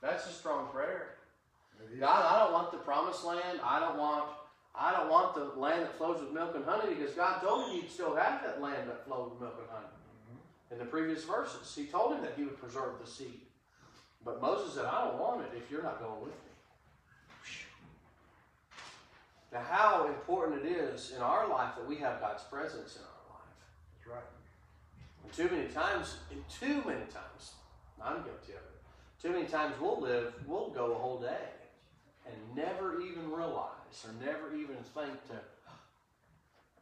That's 0.00 0.26
a 0.26 0.32
strong 0.32 0.68
prayer. 0.68 1.16
God, 2.00 2.24
I 2.24 2.44
don't 2.44 2.52
want 2.52 2.70
the 2.72 2.78
promised 2.78 3.24
land. 3.24 3.60
I 3.62 3.80
don't 3.80 3.98
want 3.98 4.24
I 4.78 4.92
don't 4.92 5.08
want 5.08 5.34
the 5.34 5.58
land 5.58 5.82
that 5.82 5.96
flows 5.96 6.20
with 6.20 6.32
milk 6.32 6.54
and 6.54 6.64
honey 6.64 6.94
because 6.94 7.14
God 7.14 7.40
told 7.40 7.70
him 7.70 7.76
you'd 7.76 7.90
still 7.90 8.14
have 8.14 8.42
that 8.42 8.60
land 8.60 8.88
that 8.88 9.06
flowed 9.06 9.30
with 9.30 9.40
milk 9.40 9.56
and 9.58 9.70
honey. 9.70 9.86
Mhm. 10.30 10.72
In 10.72 10.78
the 10.78 10.84
previous 10.84 11.24
verses, 11.24 11.74
he 11.74 11.86
told 11.86 12.14
him 12.14 12.22
that 12.22 12.34
he 12.34 12.44
would 12.44 12.58
preserve 12.58 12.98
the 12.98 13.06
seed. 13.06 13.46
But 14.24 14.42
Moses 14.42 14.74
said, 14.74 14.84
I 14.84 15.04
don't 15.04 15.18
want 15.18 15.46
it 15.46 15.56
if 15.56 15.70
you're 15.70 15.82
not 15.82 16.00
going 16.00 16.20
with 16.20 16.34
me. 16.34 16.50
Now, 19.52 19.62
how 19.62 20.06
important 20.08 20.66
it 20.66 20.72
is 20.72 21.12
in 21.12 21.22
our 21.22 21.48
life 21.48 21.76
that 21.76 21.86
we 21.86 21.96
have 21.96 22.20
God's 22.20 22.42
presence 22.42 22.96
in 22.96 23.02
our 23.02 23.38
life. 23.38 23.48
That's 23.94 24.08
right. 24.08 24.30
And 25.22 25.32
too 25.32 25.48
many 25.54 25.68
times, 25.68 26.18
too 26.50 26.82
many 26.84 27.06
times, 27.06 27.54
I'm 28.02 28.22
guilty 28.22 28.52
of 28.52 28.58
it. 28.58 28.82
Too 29.22 29.30
many 29.30 29.46
times 29.46 29.74
we'll 29.80 30.00
live, 30.00 30.34
we'll 30.46 30.70
go 30.70 30.92
a 30.92 30.98
whole 30.98 31.20
day 31.20 31.48
and 32.26 32.34
never 32.54 33.00
even 33.00 33.30
realize 33.30 33.75
or 34.04 34.12
never 34.24 34.54
even 34.54 34.76
think 34.94 35.14
to, 35.28 35.38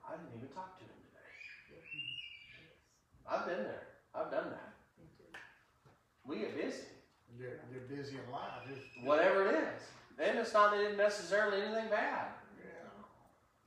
I 0.07 0.17
didn't 0.17 0.37
even 0.37 0.49
talk 0.49 0.79
to 0.79 0.85
him 0.85 0.91
today. 1.09 1.81
I've 3.29 3.47
been 3.47 3.65
there. 3.65 3.87
I've 4.15 4.31
done 4.31 4.51
that. 4.51 4.75
We 6.27 6.39
get 6.39 6.57
busy. 6.57 6.85
They're, 7.39 7.61
they're 7.71 7.97
busy 7.97 8.17
life. 8.33 8.63
Just, 8.69 9.07
whatever 9.07 9.47
it 9.47 9.55
is. 9.55 9.83
And 10.19 10.39
it's 10.39 10.53
not 10.53 10.79
even 10.79 10.97
necessarily 10.97 11.61
anything 11.61 11.89
bad. 11.91 12.29
Yeah. 12.59 12.91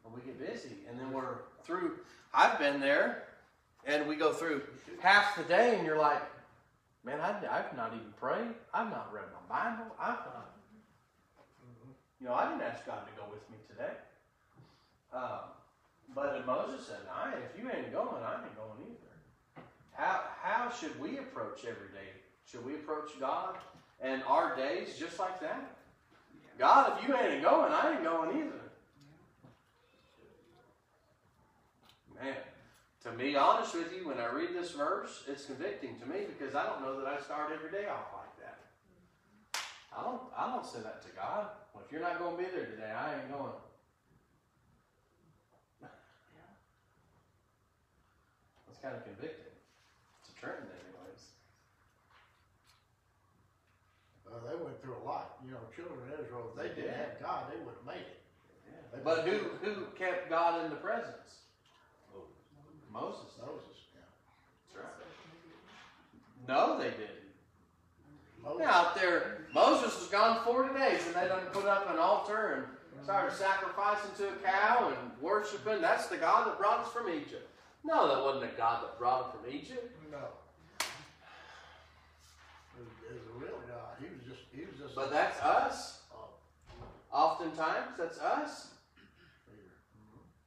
But 0.04 0.15
we 0.15 0.21
get 0.21 0.39
busy, 0.39 0.78
and 0.89 1.00
then 1.00 1.12
we're 1.12 1.39
through. 1.63 1.97
I've 2.34 2.58
been 2.58 2.80
there, 2.80 3.23
and 3.86 4.08
we 4.08 4.15
go 4.15 4.34
through 4.34 4.62
half 5.00 5.36
the 5.36 5.43
day, 5.43 5.76
and 5.78 5.86
you're 5.86 5.97
like, 5.97 6.21
man, 7.04 7.19
I, 7.19 7.36
I've 7.52 7.76
not 7.76 7.93
even 7.93 8.13
prayed. 8.19 8.56
I've 8.73 8.89
not 8.89 9.13
read 9.13 9.26
my 9.50 9.56
Bible. 9.56 9.86
I've 10.00 10.26
not. 10.34 10.57
You 12.20 12.28
know, 12.28 12.34
I 12.34 12.50
didn't 12.50 12.64
ask 12.64 12.86
God 12.86 13.06
to 13.06 13.14
go 13.16 13.28
with 13.30 13.48
me 13.50 13.58
today. 13.68 13.94
Um, 15.14 15.54
but 16.16 16.46
Moses 16.46 16.88
said, 16.88 16.98
I, 17.14 17.34
if 17.34 17.62
you 17.62 17.70
ain't 17.70 17.92
going, 17.92 18.24
I 18.24 18.44
ain't 18.44 18.56
going 18.56 18.90
either. 18.90 19.64
How, 19.92 20.22
how 20.42 20.70
should 20.72 21.00
we 21.00 21.18
approach 21.18 21.62
every 21.62 21.90
day? 21.90 22.10
Should 22.50 22.66
we 22.66 22.76
approach 22.76 23.12
God 23.20 23.58
and 24.02 24.24
our 24.24 24.56
days 24.56 24.98
just 24.98 25.20
like 25.20 25.40
that? 25.42 25.76
God, 26.58 26.98
if 26.98 27.08
you 27.08 27.16
ain't 27.16 27.44
going, 27.44 27.72
I 27.72 27.94
ain't 27.94 28.04
going 28.04 28.38
either. 28.38 28.62
Man, 32.20 32.36
to 33.04 33.12
be 33.12 33.36
honest 33.36 33.76
with 33.76 33.94
you, 33.96 34.08
when 34.08 34.18
I 34.18 34.32
read 34.32 34.56
this 34.56 34.72
verse, 34.72 35.24
it's 35.28 35.46
convicting 35.46 36.00
to 36.00 36.06
me 36.08 36.26
because 36.28 36.56
I 36.56 36.66
don't 36.66 36.82
know 36.82 37.00
that 37.00 37.08
I 37.08 37.22
start 37.22 37.52
every 37.54 37.70
day 37.70 37.88
off 37.88 38.08
like 38.14 38.38
that. 38.40 38.58
I 39.96 40.04
don't 40.04 40.22
I 40.36 40.48
don't 40.48 40.66
say 40.66 40.80
that 40.84 41.02
to 41.04 41.10
God. 41.16 41.48
Well, 41.88 41.89
if 41.89 41.91
you're 41.91 42.02
not 42.02 42.17
going 42.17 42.36
to 42.36 42.38
be 42.43 42.50
there 42.50 42.65
today, 42.65 42.91
I 42.91 43.15
ain't 43.15 43.28
going. 43.30 43.54
That's 48.65 48.78
kind 48.78 48.93
of 48.95 49.02
convicting. 49.04 49.52
It's 50.19 50.30
a 50.30 50.34
Trenton, 50.34 50.67
anyways. 50.69 51.17
Uh, 54.26 54.39
they 54.39 54.54
went 54.56 54.80
through 54.82 54.95
a 54.95 55.04
lot. 55.04 55.30
You 55.43 55.52
know, 55.52 55.65
children 55.73 56.00
of 56.00 56.19
Israel, 56.19 56.45
if 56.50 56.54
they 56.56 56.67
They 56.67 56.67
didn't 56.67 56.89
did. 56.89 56.93
have 56.93 57.17
God, 57.17 57.45
they 57.47 57.56
wouldn't 57.56 57.78
have 57.78 57.86
made 57.86 58.06
it. 58.06 58.17
They 58.91 59.00
But 59.04 59.19
who 59.21 59.50
who 59.62 59.86
kept 59.95 60.28
God 60.28 60.56
in 60.56 60.69
the 60.69 60.76
presence? 60.76 61.39
Moses. 62.89 63.30
Moses. 63.38 63.76
Yeah. 63.93 64.02
That's 64.65 64.76
right. 64.76 64.91
No, 66.47 66.73
they 66.73 66.89
didn't. 66.89 67.17
Out 68.66 68.96
there, 68.96 69.46
Moses 69.54 70.00
was 70.00 70.08
gone 70.10 70.44
40 70.44 70.78
days 70.78 71.06
and 71.06 71.16
they 71.16 71.28
done 71.28 71.44
put 71.52 71.66
up 71.66 71.90
an 71.90 72.00
altar 72.00 72.68
and 72.96 73.04
started 73.04 73.36
sacrificing 73.36 74.12
to 74.18 74.30
a 74.30 74.36
cow 74.44 74.90
and 74.90 75.22
worshiping. 75.22 75.82
That's 75.82 76.08
the 76.08 76.18
God 76.18 76.48
that 76.48 76.58
brought 76.58 76.80
us 76.80 76.92
from 76.92 77.10
Egypt. 77.10 77.50
No, 77.84 78.08
that 78.08 78.24
wasn't 78.24 78.52
the 78.52 78.58
God 78.58 78.84
that 78.84 78.98
brought 78.98 79.34
them 79.34 79.42
from 79.42 79.52
Egypt. 79.54 79.96
No. 80.12 80.18
It 82.80 83.14
was, 83.14 83.28
a 83.36 83.40
real 83.40 83.60
God. 83.68 83.96
He 84.00 84.06
was 84.06 84.24
just, 84.28 84.42
he 84.54 84.62
was 84.62 84.76
just. 84.82 84.96
But 84.96 85.12
that's 85.12 85.42
us. 85.42 86.02
Oftentimes, 87.12 87.98
that's 87.98 88.20
us. 88.20 88.72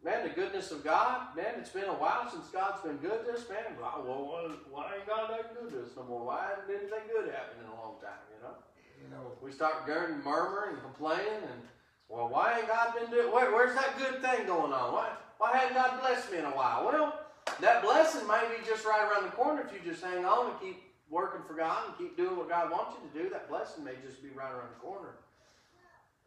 Man, 0.02 0.26
the 0.26 0.32
goodness 0.32 0.70
of 0.70 0.82
God, 0.82 1.36
man, 1.36 1.60
it's 1.60 1.70
been 1.70 1.84
a 1.84 1.98
while 2.00 2.24
since 2.30 2.48
God's 2.48 2.80
been 2.80 2.96
good 2.96 3.26
to 3.26 3.32
us, 3.32 3.44
man. 3.50 3.76
Well, 3.76 4.24
why, 4.24 4.48
why 4.72 4.96
ain't 4.96 5.06
God 5.06 5.28
that 5.28 5.52
good 5.52 5.70
to 5.72 5.84
us 5.84 5.92
no 5.94 6.04
more? 6.04 6.24
Why 6.24 6.48
hasn't 6.48 6.72
anything 6.72 7.04
good 7.12 7.28
happened 7.28 7.60
in 7.60 7.68
a 7.68 7.76
long 7.76 8.00
time, 8.00 8.24
you 8.32 8.40
know? 8.40 8.56
You 8.96 9.08
know, 9.12 9.36
We 9.42 9.52
start 9.52 9.86
going 9.86 10.24
murmuring 10.24 10.80
and 10.80 10.82
complaining 10.82 11.44
and, 11.44 11.60
well, 12.08 12.28
why 12.28 12.58
ain't 12.58 12.68
God 12.68 12.94
been 12.96 13.10
doing, 13.10 13.30
where, 13.30 13.52
where's 13.52 13.76
that 13.76 13.98
good 13.98 14.22
thing 14.22 14.46
going 14.46 14.72
on? 14.72 14.92
Why, 14.92 15.12
why 15.36 15.56
hadn't 15.56 15.76
God 15.76 16.00
blessed 16.00 16.32
me 16.32 16.38
in 16.38 16.44
a 16.44 16.56
while? 16.56 16.86
Well, 16.86 17.20
that 17.60 17.82
blessing 17.82 18.26
may 18.26 18.40
be 18.56 18.64
just 18.64 18.86
right 18.86 19.04
around 19.04 19.24
the 19.24 19.36
corner 19.36 19.68
if 19.68 19.72
you 19.72 19.84
just 19.84 20.02
hang 20.02 20.24
on 20.24 20.50
and 20.50 20.60
keep 20.60 20.80
working 21.10 21.42
for 21.46 21.52
God 21.52 21.88
and 21.88 21.98
keep 21.98 22.16
doing 22.16 22.36
what 22.36 22.48
God 22.48 22.70
wants 22.70 22.96
you 22.96 23.04
to 23.04 23.24
do. 23.24 23.30
That 23.30 23.50
blessing 23.50 23.84
may 23.84 24.00
just 24.06 24.22
be 24.22 24.30
right 24.30 24.50
around 24.50 24.72
the 24.72 24.80
corner. 24.80 25.20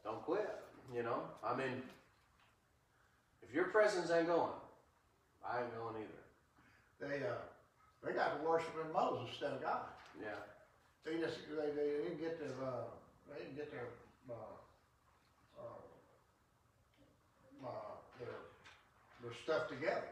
Don't 0.04 0.22
quit, 0.22 0.50
you 0.94 1.02
know? 1.02 1.24
I 1.44 1.56
mean, 1.56 1.82
if 3.48 3.54
your 3.54 3.66
presence 3.66 4.12
ain't 4.12 4.28
going, 4.28 4.54
I 5.44 5.62
ain't 5.62 5.76
going 5.76 5.96
either. 6.00 6.24
they, 7.00 7.26
uh, 7.26 7.44
they 8.04 8.14
got 8.14 8.40
to 8.40 8.48
worshiping 8.48 8.92
Moses 8.94 9.30
instead 9.32 9.54
of 9.54 9.62
God. 9.62 9.88
Yeah. 10.20 10.40
They 11.04 11.20
just, 11.20 11.40
they, 11.52 11.72
they 11.76 12.04
didn't 12.04 12.20
get 12.20 12.40
their, 12.40 12.56
uh, 12.64 12.88
they 13.28 13.44
didn't 13.44 13.58
get 13.58 13.72
their, 13.72 13.88
uh, 14.32 14.56
uh, 15.60 15.84
uh, 17.68 17.96
their, 18.20 18.40
their 19.22 19.36
stuff 19.44 19.68
together. 19.68 20.08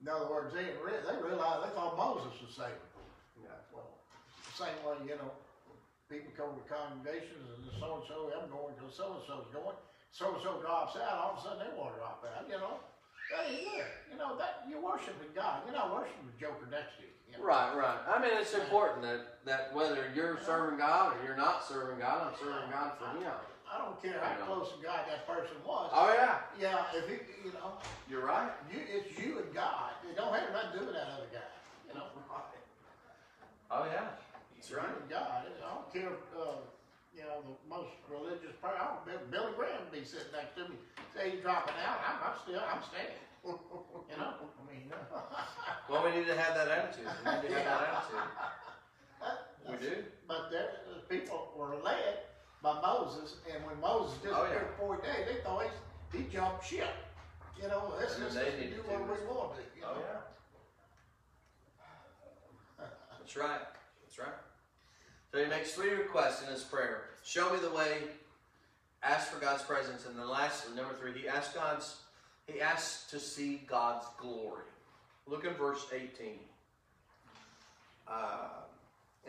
In 0.00 0.08
other 0.08 0.28
words, 0.28 0.52
they 0.52 0.64
didn't 0.64 0.84
re- 0.84 1.00
they 1.00 1.16
realized, 1.24 1.64
they 1.64 1.72
thought 1.72 1.96
Moses 1.96 2.36
was 2.44 2.52
saving. 2.52 2.84
Yeah. 3.40 3.56
Well, 3.72 3.88
same 4.52 4.76
way, 4.84 5.00
you 5.08 5.16
know, 5.16 5.32
people 6.12 6.28
come 6.36 6.52
to 6.52 6.64
congregations 6.68 7.48
and 7.48 7.64
so-and-so, 7.80 8.28
I'm 8.36 8.52
going 8.52 8.76
because 8.76 8.92
so-and-so's 8.96 9.48
going, 9.56 9.76
so-and-so 10.16 10.64
drops 10.64 10.96
out, 10.96 11.12
all 11.20 11.32
of 11.36 11.38
a 11.38 11.42
sudden 11.44 11.60
they 11.60 11.68
want 11.76 11.92
to 11.92 12.00
drop 12.00 12.24
out, 12.24 12.48
you 12.48 12.56
know? 12.56 12.80
Yeah, 13.28 13.84
you 14.08 14.16
know, 14.16 14.32
that, 14.40 14.64
you're 14.70 14.80
worshiping 14.80 15.28
God, 15.36 15.60
you're 15.68 15.76
not 15.76 15.92
worshiping 15.92 16.24
the 16.24 16.36
joker 16.40 16.64
next 16.72 16.96
to 16.96 17.04
you. 17.04 17.12
you 17.28 17.36
know? 17.36 17.44
Right, 17.44 17.76
right. 17.76 18.00
I 18.08 18.16
mean, 18.22 18.32
it's 18.32 18.54
important 18.54 19.02
that, 19.04 19.44
that 19.44 19.74
whether 19.76 20.08
you're 20.16 20.40
serving 20.46 20.78
God 20.80 21.12
or 21.12 21.20
you're 21.26 21.36
not 21.36 21.66
serving 21.68 22.00
God, 22.00 22.32
I'm 22.32 22.34
serving 22.40 22.70
God 22.72 22.96
for 22.96 23.12
Him. 23.20 23.28
I 23.66 23.82
don't 23.82 23.98
care 24.00 24.22
how 24.22 24.46
close 24.46 24.72
to 24.72 24.78
God 24.80 25.04
that 25.10 25.26
person 25.26 25.58
was. 25.66 25.90
Oh 25.92 26.08
yeah, 26.14 26.38
Yeah, 26.56 26.86
if 26.94 27.10
he, 27.10 27.18
you 27.44 27.52
know, 27.52 27.76
you're 28.08 28.24
right. 28.24 28.48
you, 28.72 28.78
it's 28.88 29.10
you 29.18 29.42
and 29.42 29.52
God. 29.52 29.90
It 30.08 30.16
don't 30.16 30.32
have 30.32 30.48
nothing 30.54 30.70
to 30.72 30.78
do 30.78 30.84
with 30.86 30.94
that 30.94 31.10
other 31.12 31.28
guy, 31.34 31.50
you 31.90 31.92
know? 31.98 32.06
Right. 32.30 32.62
Oh 33.68 33.84
yeah, 33.90 34.14
that's 34.54 34.70
You 34.70 34.78
right. 34.78 34.86
and 34.86 35.10
God. 35.10 35.50
I 35.50 35.74
don't 35.74 35.92
care, 35.92 36.14
uh, 36.38 36.62
you 37.16 37.24
know, 37.24 37.40
the 37.42 37.56
most 37.68 37.90
religious 38.08 38.52
person, 38.60 38.76
I 38.80 38.84
don't, 38.92 39.04
Bill- 39.06 39.26
Billy 39.30 39.52
Graham 39.56 39.80
would 39.80 39.90
be 39.92 40.04
sitting 40.04 40.30
next 40.32 40.54
to 40.56 40.68
me, 40.68 40.76
say 41.14 41.30
he's 41.30 41.40
dropping 41.40 41.74
out, 41.80 41.98
I'm, 42.04 42.16
I'm 42.20 42.36
still, 42.36 42.60
I'm 42.60 42.82
staying. 42.82 43.16
You 44.10 44.16
know, 44.18 44.34
I 44.58 44.62
mean, 44.72 44.90
Well, 45.88 46.02
we 46.04 46.10
need 46.10 46.26
to 46.26 46.34
have 46.36 46.54
that 46.54 46.68
attitude. 46.68 47.06
We 47.24 47.30
need 47.32 47.42
to 47.42 47.54
have 47.54 47.64
that 47.64 47.82
attitude. 47.82 48.28
We 49.68 49.76
do. 49.76 50.04
But 50.28 50.50
there, 50.50 50.68
the 50.84 51.00
people 51.08 51.48
were 51.54 51.74
led 51.76 52.16
by 52.62 52.74
Moses, 52.80 53.36
and 53.52 53.64
when 53.64 53.78
Moses 53.80 54.18
Oh, 54.30 54.44
yeah. 54.44 54.58
disappeared 54.58 54.66
for 54.66 54.72
forty 54.72 55.02
days, 55.02 55.24
they 55.26 55.34
thought 55.34 55.64
he, 56.12 56.18
he 56.18 56.24
jumped 56.24 56.64
ship. 56.64 56.94
You 57.60 57.68
know, 57.68 57.94
this 57.98 58.16
And 58.16 58.24
is 58.26 58.34
they 58.34 58.44
just 58.44 58.56
to 58.56 58.64
need 58.64 58.70
do 58.70 58.82
what 58.82 58.98
do 58.98 59.04
we 59.04 59.16
this. 59.16 59.26
want 59.26 59.54
to. 59.54 59.60
You 59.74 59.82
oh, 59.84 59.94
know? 59.94 59.94
Oh 59.94 60.00
yeah. 60.00 60.18
That's 63.18 63.36
right. 63.36 63.60
That's 64.02 64.18
right. 64.18 64.34
So 65.36 65.44
he 65.44 65.50
makes 65.50 65.74
three 65.74 65.90
requests 65.90 66.42
in 66.42 66.48
his 66.48 66.62
prayer. 66.62 67.02
Show 67.22 67.52
me 67.52 67.58
the 67.58 67.68
way. 67.68 67.98
Ask 69.02 69.28
for 69.28 69.38
God's 69.38 69.62
presence, 69.64 70.06
and 70.06 70.18
then 70.18 70.30
lastly, 70.30 70.74
number 70.74 70.94
three, 70.94 71.12
he 71.12 71.28
asks 71.28 71.52
God's. 71.52 71.96
He 72.46 72.58
asks 72.62 73.10
to 73.10 73.20
see 73.20 73.60
God's 73.66 74.06
glory. 74.18 74.64
Look 75.26 75.44
in 75.44 75.52
verse 75.52 75.84
eighteen. 75.92 76.38
Uh, 78.08 78.48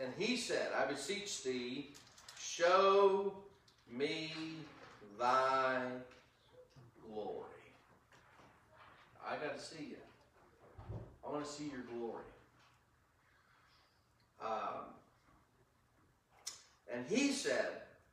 and 0.02 0.10
he 0.16 0.38
said, 0.38 0.68
"I 0.74 0.86
beseech 0.86 1.42
thee, 1.42 1.90
show 2.40 3.34
me 3.92 4.32
thy 5.20 5.82
glory." 7.06 7.44
I 9.28 9.36
got 9.36 9.58
to 9.58 9.62
see 9.62 9.88
you. 9.90 9.96
I 11.22 11.30
want 11.30 11.44
to 11.44 11.50
see 11.52 11.64
your 11.64 11.82
glory. 11.94 12.24
Um, 14.42 14.94
and 16.92 17.04
he 17.08 17.32
said, 17.32 17.68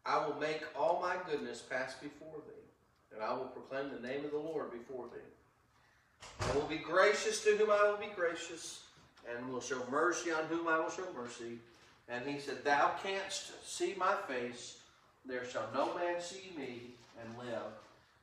I 0.06 0.26
will 0.26 0.36
make 0.40 0.62
all 0.78 1.02
my 1.02 1.16
goodness 1.30 1.62
pass 1.62 1.96
before 1.96 2.42
thee, 2.46 3.14
and 3.14 3.24
I 3.24 3.34
will 3.34 3.46
proclaim 3.46 3.90
the 3.90 4.08
name 4.08 4.24
of 4.26 4.32
the 4.32 4.38
Lord 4.38 4.72
before 4.72 5.06
thee. 5.14 6.42
I 6.42 6.56
will 6.56 6.68
be 6.68 6.78
gracious 6.78 7.44
to 7.44 7.56
whom 7.58 7.72
I 7.72 7.90
will 7.90 7.98
be 7.98 8.14
gracious, 8.16 8.82
and 9.30 9.52
will 9.52 9.62
show 9.62 9.82
mercy 9.90 10.32
on 10.32 10.46
whom 10.46 10.68
I 10.68 10.78
will 10.78 10.90
show 10.90 11.08
mercy. 11.16 11.60
And 12.08 12.26
he 12.28 12.40
said, 12.40 12.64
Thou 12.64 12.92
canst 13.02 13.52
see 13.68 13.96
my 13.98 14.14
face, 14.28 14.78
there 15.26 15.46
shall 15.46 15.68
no 15.74 15.96
man 15.96 16.22
see 16.22 16.52
me 16.56 16.82
and 17.20 17.38
live. 17.38 17.72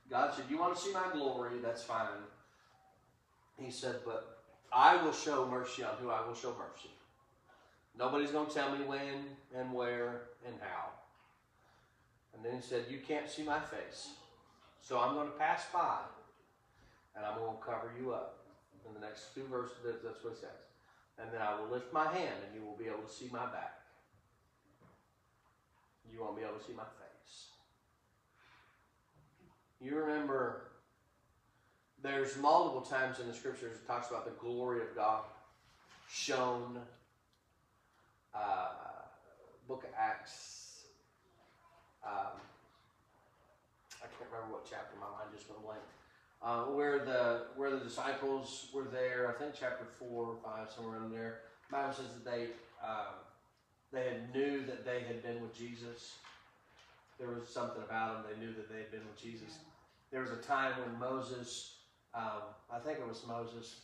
God 0.08 0.34
said, 0.34 0.44
You 0.48 0.58
want 0.58 0.76
to 0.76 0.80
see 0.80 0.92
my 0.92 1.06
glory? 1.12 1.58
That's 1.62 1.82
fine. 1.82 2.06
He 3.58 3.70
said, 3.70 3.96
But 4.04 4.38
I 4.72 5.02
will 5.02 5.12
show 5.12 5.48
mercy 5.48 5.82
on 5.82 5.96
who 6.00 6.10
I 6.10 6.24
will 6.26 6.34
show 6.34 6.50
mercy. 6.50 6.90
Nobody's 7.98 8.30
going 8.30 8.48
to 8.48 8.54
tell 8.54 8.76
me 8.76 8.84
when 8.84 9.26
and 9.54 9.72
where 9.72 10.22
and 10.46 10.54
how. 10.60 10.90
And 12.34 12.44
then 12.44 12.54
he 12.54 12.62
said, 12.62 12.86
You 12.90 12.98
can't 13.06 13.28
see 13.28 13.42
my 13.42 13.60
face. 13.60 14.10
So 14.80 14.98
I'm 14.98 15.14
going 15.14 15.28
to 15.28 15.38
pass 15.38 15.66
by 15.72 15.98
and 17.16 17.24
I'm 17.24 17.38
going 17.38 17.56
to 17.56 17.62
cover 17.62 17.92
you 18.00 18.12
up. 18.12 18.38
In 18.86 18.94
the 18.94 19.06
next 19.06 19.34
two 19.34 19.44
verses, 19.44 19.76
that's 19.84 20.24
what 20.24 20.32
it 20.32 20.40
says. 20.40 20.50
And 21.18 21.32
then 21.32 21.40
I 21.40 21.54
will 21.54 21.68
lift 21.68 21.92
my 21.92 22.04
hand 22.04 22.34
and 22.44 22.54
you 22.54 22.66
will 22.66 22.76
be 22.76 22.86
able 22.86 23.06
to 23.06 23.12
see 23.12 23.28
my 23.32 23.46
back. 23.46 23.78
You 26.12 26.20
won't 26.20 26.36
be 26.36 26.42
able 26.42 26.58
to 26.58 26.64
see 26.64 26.72
my 26.72 26.82
face. 26.82 27.46
You 29.80 29.96
remember 29.96 30.62
there's 32.02 32.36
multiple 32.36 32.80
times 32.82 33.20
in 33.20 33.28
the 33.28 33.34
scriptures 33.34 33.76
it 33.76 33.86
talks 33.86 34.10
about 34.10 34.24
the 34.24 34.32
glory 34.32 34.80
of 34.80 34.94
God 34.94 35.22
shown 36.10 36.78
uh, 38.34 38.68
book 39.68 39.84
of 39.84 39.90
Acts. 39.98 40.84
Um, 42.04 42.40
I 44.02 44.06
can't 44.06 44.30
remember 44.32 44.54
what 44.54 44.66
chapter. 44.68 44.96
My 44.98 45.06
mind 45.06 45.30
just 45.34 45.48
went 45.48 45.62
blank. 45.62 45.82
Uh, 46.42 46.74
where 46.74 47.04
the 47.04 47.46
where 47.54 47.70
the 47.70 47.78
disciples 47.78 48.66
were 48.74 48.84
there, 48.84 49.28
I 49.30 49.38
think 49.40 49.54
chapter 49.58 49.84
four 49.98 50.26
or 50.26 50.36
five, 50.42 50.70
somewhere 50.74 50.98
in 51.04 51.12
there. 51.12 51.40
The 51.70 51.76
Bible 51.76 51.94
says 51.94 52.06
that 52.14 52.24
they 52.28 52.48
uh, 52.82 53.14
they 53.92 54.04
had 54.08 54.34
knew 54.34 54.66
that 54.66 54.84
they 54.84 55.02
had 55.06 55.22
been 55.22 55.40
with 55.40 55.56
Jesus. 55.56 56.16
There 57.18 57.28
was 57.28 57.46
something 57.46 57.82
about 57.82 58.24
them. 58.24 58.32
They 58.32 58.44
knew 58.44 58.52
that 58.54 58.68
they 58.68 58.78
had 58.78 58.90
been 58.90 59.06
with 59.06 59.22
Jesus. 59.22 59.58
There 60.10 60.20
was 60.20 60.32
a 60.32 60.42
time 60.42 60.72
when 60.80 60.98
Moses, 60.98 61.76
um, 62.14 62.42
I 62.72 62.78
think 62.80 62.98
it 62.98 63.06
was 63.06 63.22
Moses, 63.26 63.82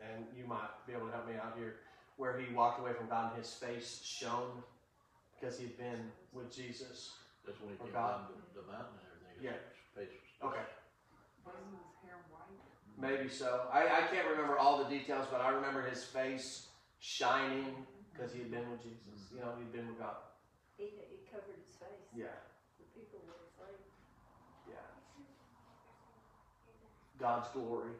and 0.00 0.24
you 0.36 0.46
might 0.46 0.70
be 0.86 0.92
able 0.92 1.06
to 1.06 1.12
help 1.12 1.28
me 1.28 1.34
out 1.34 1.54
here 1.58 1.76
where 2.16 2.38
he 2.38 2.52
walked 2.54 2.80
away 2.80 2.92
from 2.94 3.08
God 3.08 3.32
and 3.34 3.42
his 3.42 3.52
face 3.52 4.00
shone 4.04 4.62
because 5.38 5.58
he'd 5.58 5.76
been 5.76 6.10
with 6.32 6.54
Jesus. 6.54 7.12
That's 7.44 7.60
when 7.60 7.70
he 7.70 7.76
Or 7.76 7.84
came 7.84 7.92
God. 7.92 8.10
down 8.10 8.40
the, 8.54 8.60
the 8.62 8.66
mountain 8.66 8.96
and 8.98 9.06
everything. 9.12 9.44
Yeah. 9.44 9.58
His 9.76 9.90
face 9.94 10.12
was- 10.16 10.52
Okay. 10.52 10.66
Wasn't 11.44 11.62
his 11.76 11.92
hair 12.02 12.18
white? 12.32 12.50
Maybe 12.98 13.28
so. 13.28 13.68
I, 13.72 13.84
I 13.84 14.00
can't 14.10 14.26
remember 14.28 14.58
all 14.58 14.82
the 14.82 14.88
details, 14.90 15.26
but 15.30 15.40
I 15.40 15.50
remember 15.50 15.82
his 15.88 16.02
face 16.04 16.68
shining 16.98 17.86
because 18.12 18.32
he 18.32 18.40
had 18.40 18.50
been 18.50 18.68
with 18.70 18.82
Jesus. 18.82 19.28
You 19.32 19.40
know, 19.40 19.52
he'd 19.58 19.72
been 19.72 19.86
with 19.88 19.98
God. 20.00 20.16
He, 20.78 20.84
he 21.12 21.20
covered 21.30 21.56
his 21.60 21.76
face. 21.76 22.08
Yeah, 22.16 22.32
The 22.80 22.88
people 22.98 23.20
were 23.28 23.36
afraid. 23.52 23.76
yeah. 24.68 24.80
God's 27.20 27.48
glory. 27.52 27.92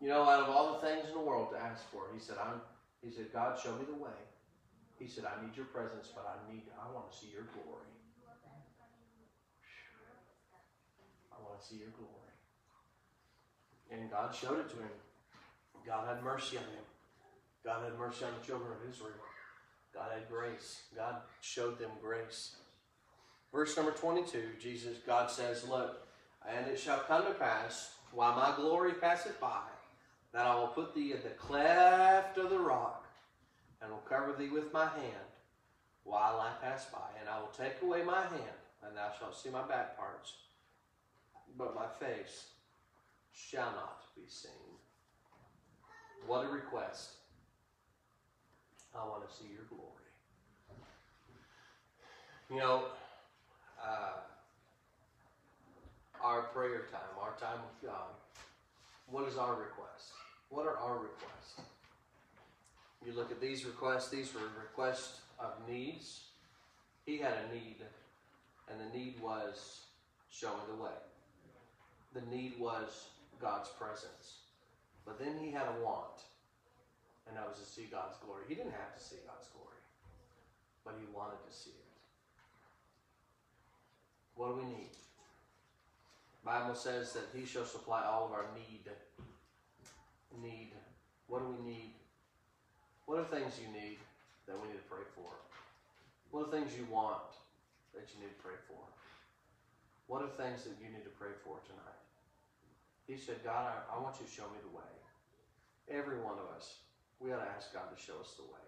You 0.00 0.08
know, 0.08 0.22
out 0.22 0.42
of 0.42 0.48
all 0.48 0.74
the 0.74 0.86
things 0.86 1.08
in 1.08 1.14
the 1.14 1.20
world 1.20 1.50
to 1.52 1.58
ask 1.58 1.90
for, 1.90 2.06
he 2.14 2.20
said, 2.20 2.36
I'm 2.38 2.60
he 3.02 3.10
said, 3.10 3.32
God, 3.32 3.58
show 3.58 3.72
me 3.76 3.84
the 3.86 3.94
way. 3.94 4.18
He 4.98 5.06
said, 5.06 5.24
I 5.24 5.40
need 5.44 5.56
your 5.56 5.66
presence, 5.66 6.10
but 6.14 6.26
I 6.26 6.52
need 6.52 6.62
I 6.74 6.92
want 6.92 7.10
to 7.10 7.16
see 7.16 7.28
your 7.32 7.46
glory. 7.54 7.86
I 11.30 11.36
want 11.42 11.60
to 11.60 11.66
see 11.66 11.76
your 11.76 11.94
glory. 11.96 12.14
And 13.90 14.10
God 14.10 14.34
showed 14.34 14.58
it 14.58 14.68
to 14.70 14.76
him. 14.76 14.96
God 15.86 16.08
had 16.08 16.22
mercy 16.22 16.58
on 16.58 16.64
him. 16.64 16.84
God 17.64 17.84
had 17.84 17.98
mercy 17.98 18.24
on 18.24 18.32
the 18.38 18.46
children 18.46 18.70
of 18.72 18.88
Israel. 18.88 19.12
God 19.94 20.10
had 20.12 20.28
grace. 20.28 20.82
God 20.94 21.16
showed 21.40 21.78
them 21.78 21.90
grace. 22.02 22.56
Verse 23.52 23.76
number 23.76 23.92
22, 23.92 24.42
Jesus, 24.60 24.98
God 25.06 25.30
says, 25.30 25.66
Look, 25.68 26.06
and 26.46 26.66
it 26.66 26.78
shall 26.78 26.98
come 27.00 27.24
to 27.24 27.32
pass, 27.32 27.94
while 28.12 28.36
my 28.36 28.54
glory 28.56 28.92
passeth 28.92 29.40
by, 29.40 29.62
that 30.32 30.46
I 30.46 30.54
will 30.56 30.68
put 30.68 30.94
thee 30.94 31.12
in 31.12 31.22
the 31.22 31.30
cleft 31.30 32.38
of 32.38 32.50
the 32.50 32.58
rock, 32.58 33.06
and 33.80 33.90
will 33.90 33.98
cover 33.98 34.34
thee 34.38 34.50
with 34.50 34.72
my 34.72 34.86
hand, 34.86 35.28
while 36.04 36.40
I 36.40 36.64
pass 36.64 36.86
by. 36.86 36.98
And 37.20 37.28
I 37.28 37.38
will 37.40 37.52
take 37.56 37.80
away 37.82 38.02
my 38.02 38.22
hand, 38.22 38.58
and 38.84 38.96
thou 38.96 39.10
shalt 39.18 39.36
see 39.36 39.50
my 39.50 39.62
back 39.62 39.96
parts, 39.96 40.34
but 41.56 41.74
my 41.74 41.86
face 42.06 42.48
shall 43.32 43.70
not 43.72 44.02
be 44.14 44.22
seen. 44.26 44.50
What 46.26 46.44
a 46.44 46.48
request. 46.48 47.10
I 48.94 49.06
want 49.06 49.28
to 49.28 49.34
see 49.34 49.48
your 49.52 49.64
glory. 49.68 49.94
You 52.50 52.56
know, 52.56 52.84
uh, 53.82 54.16
our 56.22 56.42
prayer 56.42 56.86
time, 56.90 57.00
our 57.20 57.34
time 57.38 57.60
with 57.62 57.90
God, 57.90 58.08
what 59.10 59.26
is 59.28 59.36
our 59.36 59.54
request? 59.54 60.12
What 60.50 60.66
are 60.66 60.76
our 60.76 60.98
requests? 60.98 61.60
You 63.04 63.12
look 63.12 63.30
at 63.30 63.40
these 63.40 63.64
requests, 63.64 64.10
these 64.10 64.34
were 64.34 64.40
requests 64.60 65.20
of 65.38 65.52
needs. 65.68 66.24
He 67.06 67.18
had 67.18 67.32
a 67.32 67.54
need, 67.54 67.76
and 68.70 68.80
the 68.80 68.98
need 68.98 69.20
was 69.20 69.82
show 70.30 70.48
me 70.48 70.60
the 70.68 70.82
way. 70.82 70.90
The 72.14 72.22
need 72.34 72.58
was 72.58 73.08
God's 73.40 73.70
presence. 73.70 74.38
But 75.06 75.18
then 75.18 75.38
he 75.40 75.50
had 75.50 75.68
a 75.68 75.84
want, 75.84 76.20
and 77.26 77.36
that 77.36 77.48
was 77.48 77.58
to 77.60 77.64
see 77.64 77.88
God's 77.90 78.16
glory. 78.24 78.42
He 78.48 78.54
didn't 78.54 78.72
have 78.72 78.94
to 78.96 79.02
see 79.02 79.16
God's 79.26 79.48
glory, 79.54 79.80
but 80.84 80.94
he 80.98 81.06
wanted 81.14 81.40
to 81.48 81.56
see 81.56 81.70
it. 81.70 81.88
What 84.34 84.48
do 84.48 84.56
we 84.56 84.64
need? 84.64 84.90
Bible 86.48 86.72
says 86.72 87.12
that 87.12 87.28
he 87.36 87.44
shall 87.44 87.68
supply 87.68 88.08
all 88.08 88.24
of 88.24 88.32
our 88.32 88.48
need. 88.56 88.88
Need. 90.40 90.72
What 91.28 91.44
do 91.44 91.52
we 91.52 91.60
need? 91.60 91.92
What 93.04 93.20
are 93.20 93.28
things 93.28 93.60
you 93.60 93.68
need 93.68 94.00
that 94.48 94.56
we 94.56 94.72
need 94.72 94.80
to 94.80 94.88
pray 94.88 95.04
for? 95.12 95.28
What 96.32 96.48
are 96.48 96.52
things 96.56 96.72
you 96.72 96.88
want 96.88 97.36
that 97.92 98.08
you 98.08 98.24
need 98.24 98.32
to 98.32 98.40
pray 98.40 98.56
for? 98.64 98.80
What 100.08 100.24
are 100.24 100.32
things 100.40 100.64
that 100.64 100.80
you 100.80 100.88
need 100.88 101.04
to 101.04 101.12
pray 101.20 101.36
for 101.44 101.60
tonight? 101.68 102.00
He 103.04 103.20
said, 103.20 103.44
God, 103.44 103.68
I, 103.68 103.84
I 103.92 104.00
want 104.00 104.16
you 104.16 104.24
to 104.24 104.32
show 104.32 104.48
me 104.48 104.56
the 104.64 104.72
way. 104.72 104.92
Every 105.92 106.16
one 106.16 106.40
of 106.40 106.48
us, 106.56 106.80
we 107.20 107.28
ought 107.28 107.44
to 107.44 107.52
ask 107.52 107.76
God 107.76 107.92
to 107.92 107.98
show 108.00 108.16
us 108.24 108.40
the 108.40 108.48
way. 108.48 108.64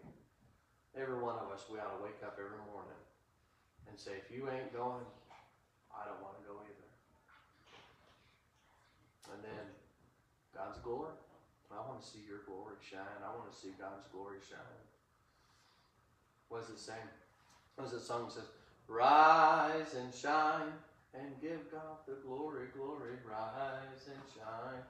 Every 1.00 1.16
one 1.16 1.40
of 1.40 1.48
us, 1.48 1.64
we 1.72 1.80
ought 1.80 1.96
to 1.96 2.04
wake 2.04 2.20
up 2.20 2.36
every 2.36 2.60
morning 2.68 3.00
and 3.88 3.96
say, 3.96 4.20
if 4.20 4.28
you 4.28 4.52
ain't 4.52 4.68
going, 4.76 5.00
I 5.88 6.04
don't 6.04 6.20
want 6.20 6.36
to 6.36 6.44
go 6.44 6.60
either. 6.60 6.89
And 9.34 9.42
then 9.44 9.66
God's 10.54 10.78
glory. 10.78 11.14
I 11.70 11.86
want 11.86 12.02
to 12.02 12.06
see 12.06 12.26
your 12.26 12.42
glory 12.46 12.74
shine. 12.82 13.22
I 13.22 13.30
want 13.30 13.46
to 13.50 13.56
see 13.56 13.70
God's 13.78 14.06
glory 14.10 14.42
shine. 14.42 14.82
What 16.48 16.66
does 16.66 16.74
it 16.74 16.82
say? 16.82 16.98
What 17.76 17.84
does 17.88 17.94
it 17.94 18.04
song 18.04 18.26
that 18.26 18.34
says? 18.34 18.50
Rise 18.88 19.94
and 19.94 20.12
shine 20.12 20.74
and 21.14 21.40
give 21.40 21.70
God 21.70 22.02
the 22.06 22.18
glory, 22.26 22.66
glory. 22.74 23.14
Rise 23.22 24.10
and 24.10 24.22
shine 24.34 24.82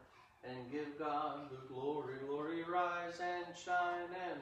and 0.43 0.73
give 0.73 0.99
God 0.99 1.51
the 1.51 1.69
glory, 1.69 2.17
glory. 2.27 2.65
Rise 2.65 3.21
and 3.21 3.45
shine 3.53 4.09
and 4.09 4.41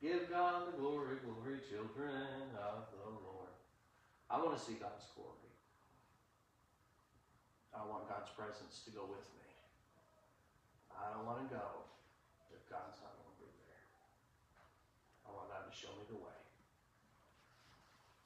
give 0.00 0.30
God 0.30 0.72
the 0.72 0.78
glory, 0.80 1.16
glory, 1.24 1.60
children 1.68 2.48
of 2.56 2.88
the 2.88 3.04
Lord. 3.04 3.52
I 4.30 4.42
want 4.42 4.56
to 4.56 4.64
see 4.64 4.80
God's 4.80 5.04
glory. 5.14 5.45
I 7.76 7.84
want 7.84 8.08
God's 8.08 8.32
presence 8.32 8.80
to 8.88 8.90
go 8.90 9.04
with 9.04 9.28
me. 9.36 9.44
I 10.96 11.12
don't 11.12 11.28
want 11.28 11.44
to 11.44 11.48
go 11.52 11.84
if 12.48 12.64
God's 12.72 12.96
not 13.04 13.12
going 13.20 13.28
to 13.28 13.38
be 13.44 13.52
there. 13.68 13.84
I 15.28 15.36
want 15.36 15.52
God 15.52 15.68
to 15.68 15.74
show 15.76 15.92
me 16.00 16.08
the 16.08 16.16
way. 16.16 16.40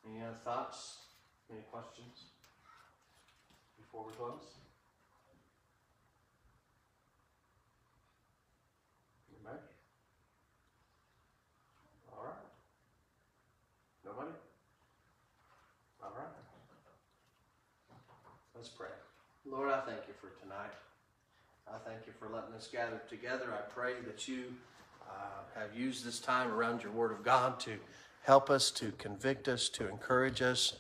Any 0.07 0.23
other 0.23 0.39
thoughts? 0.47 1.11
Any 1.51 1.67
questions 1.67 2.31
before 3.77 4.07
we 4.07 4.15
close? 4.15 4.61
All 12.21 12.27
right. 12.27 12.35
Nobody? 14.05 14.31
All 16.03 16.13
right. 16.17 16.27
Let's 18.55 18.69
pray. 18.69 19.00
Lord, 19.51 19.69
I 19.69 19.81
thank 19.81 20.03
you 20.07 20.15
for 20.21 20.29
tonight. 20.41 20.71
I 21.67 21.77
thank 21.85 22.07
you 22.07 22.13
for 22.21 22.33
letting 22.33 22.55
us 22.55 22.69
gather 22.71 23.03
together. 23.09 23.53
I 23.53 23.69
pray 23.75 23.95
that 24.07 24.29
you 24.29 24.45
uh, 25.09 25.59
have 25.59 25.75
used 25.77 26.07
this 26.07 26.21
time 26.21 26.53
around 26.53 26.85
your 26.85 26.93
Word 26.93 27.11
of 27.11 27.25
God 27.25 27.59
to 27.61 27.73
help 28.23 28.49
us, 28.49 28.71
to 28.73 28.93
convict 28.93 29.49
us, 29.49 29.69
to 29.71 29.89
encourage 29.89 30.41
us, 30.41 30.75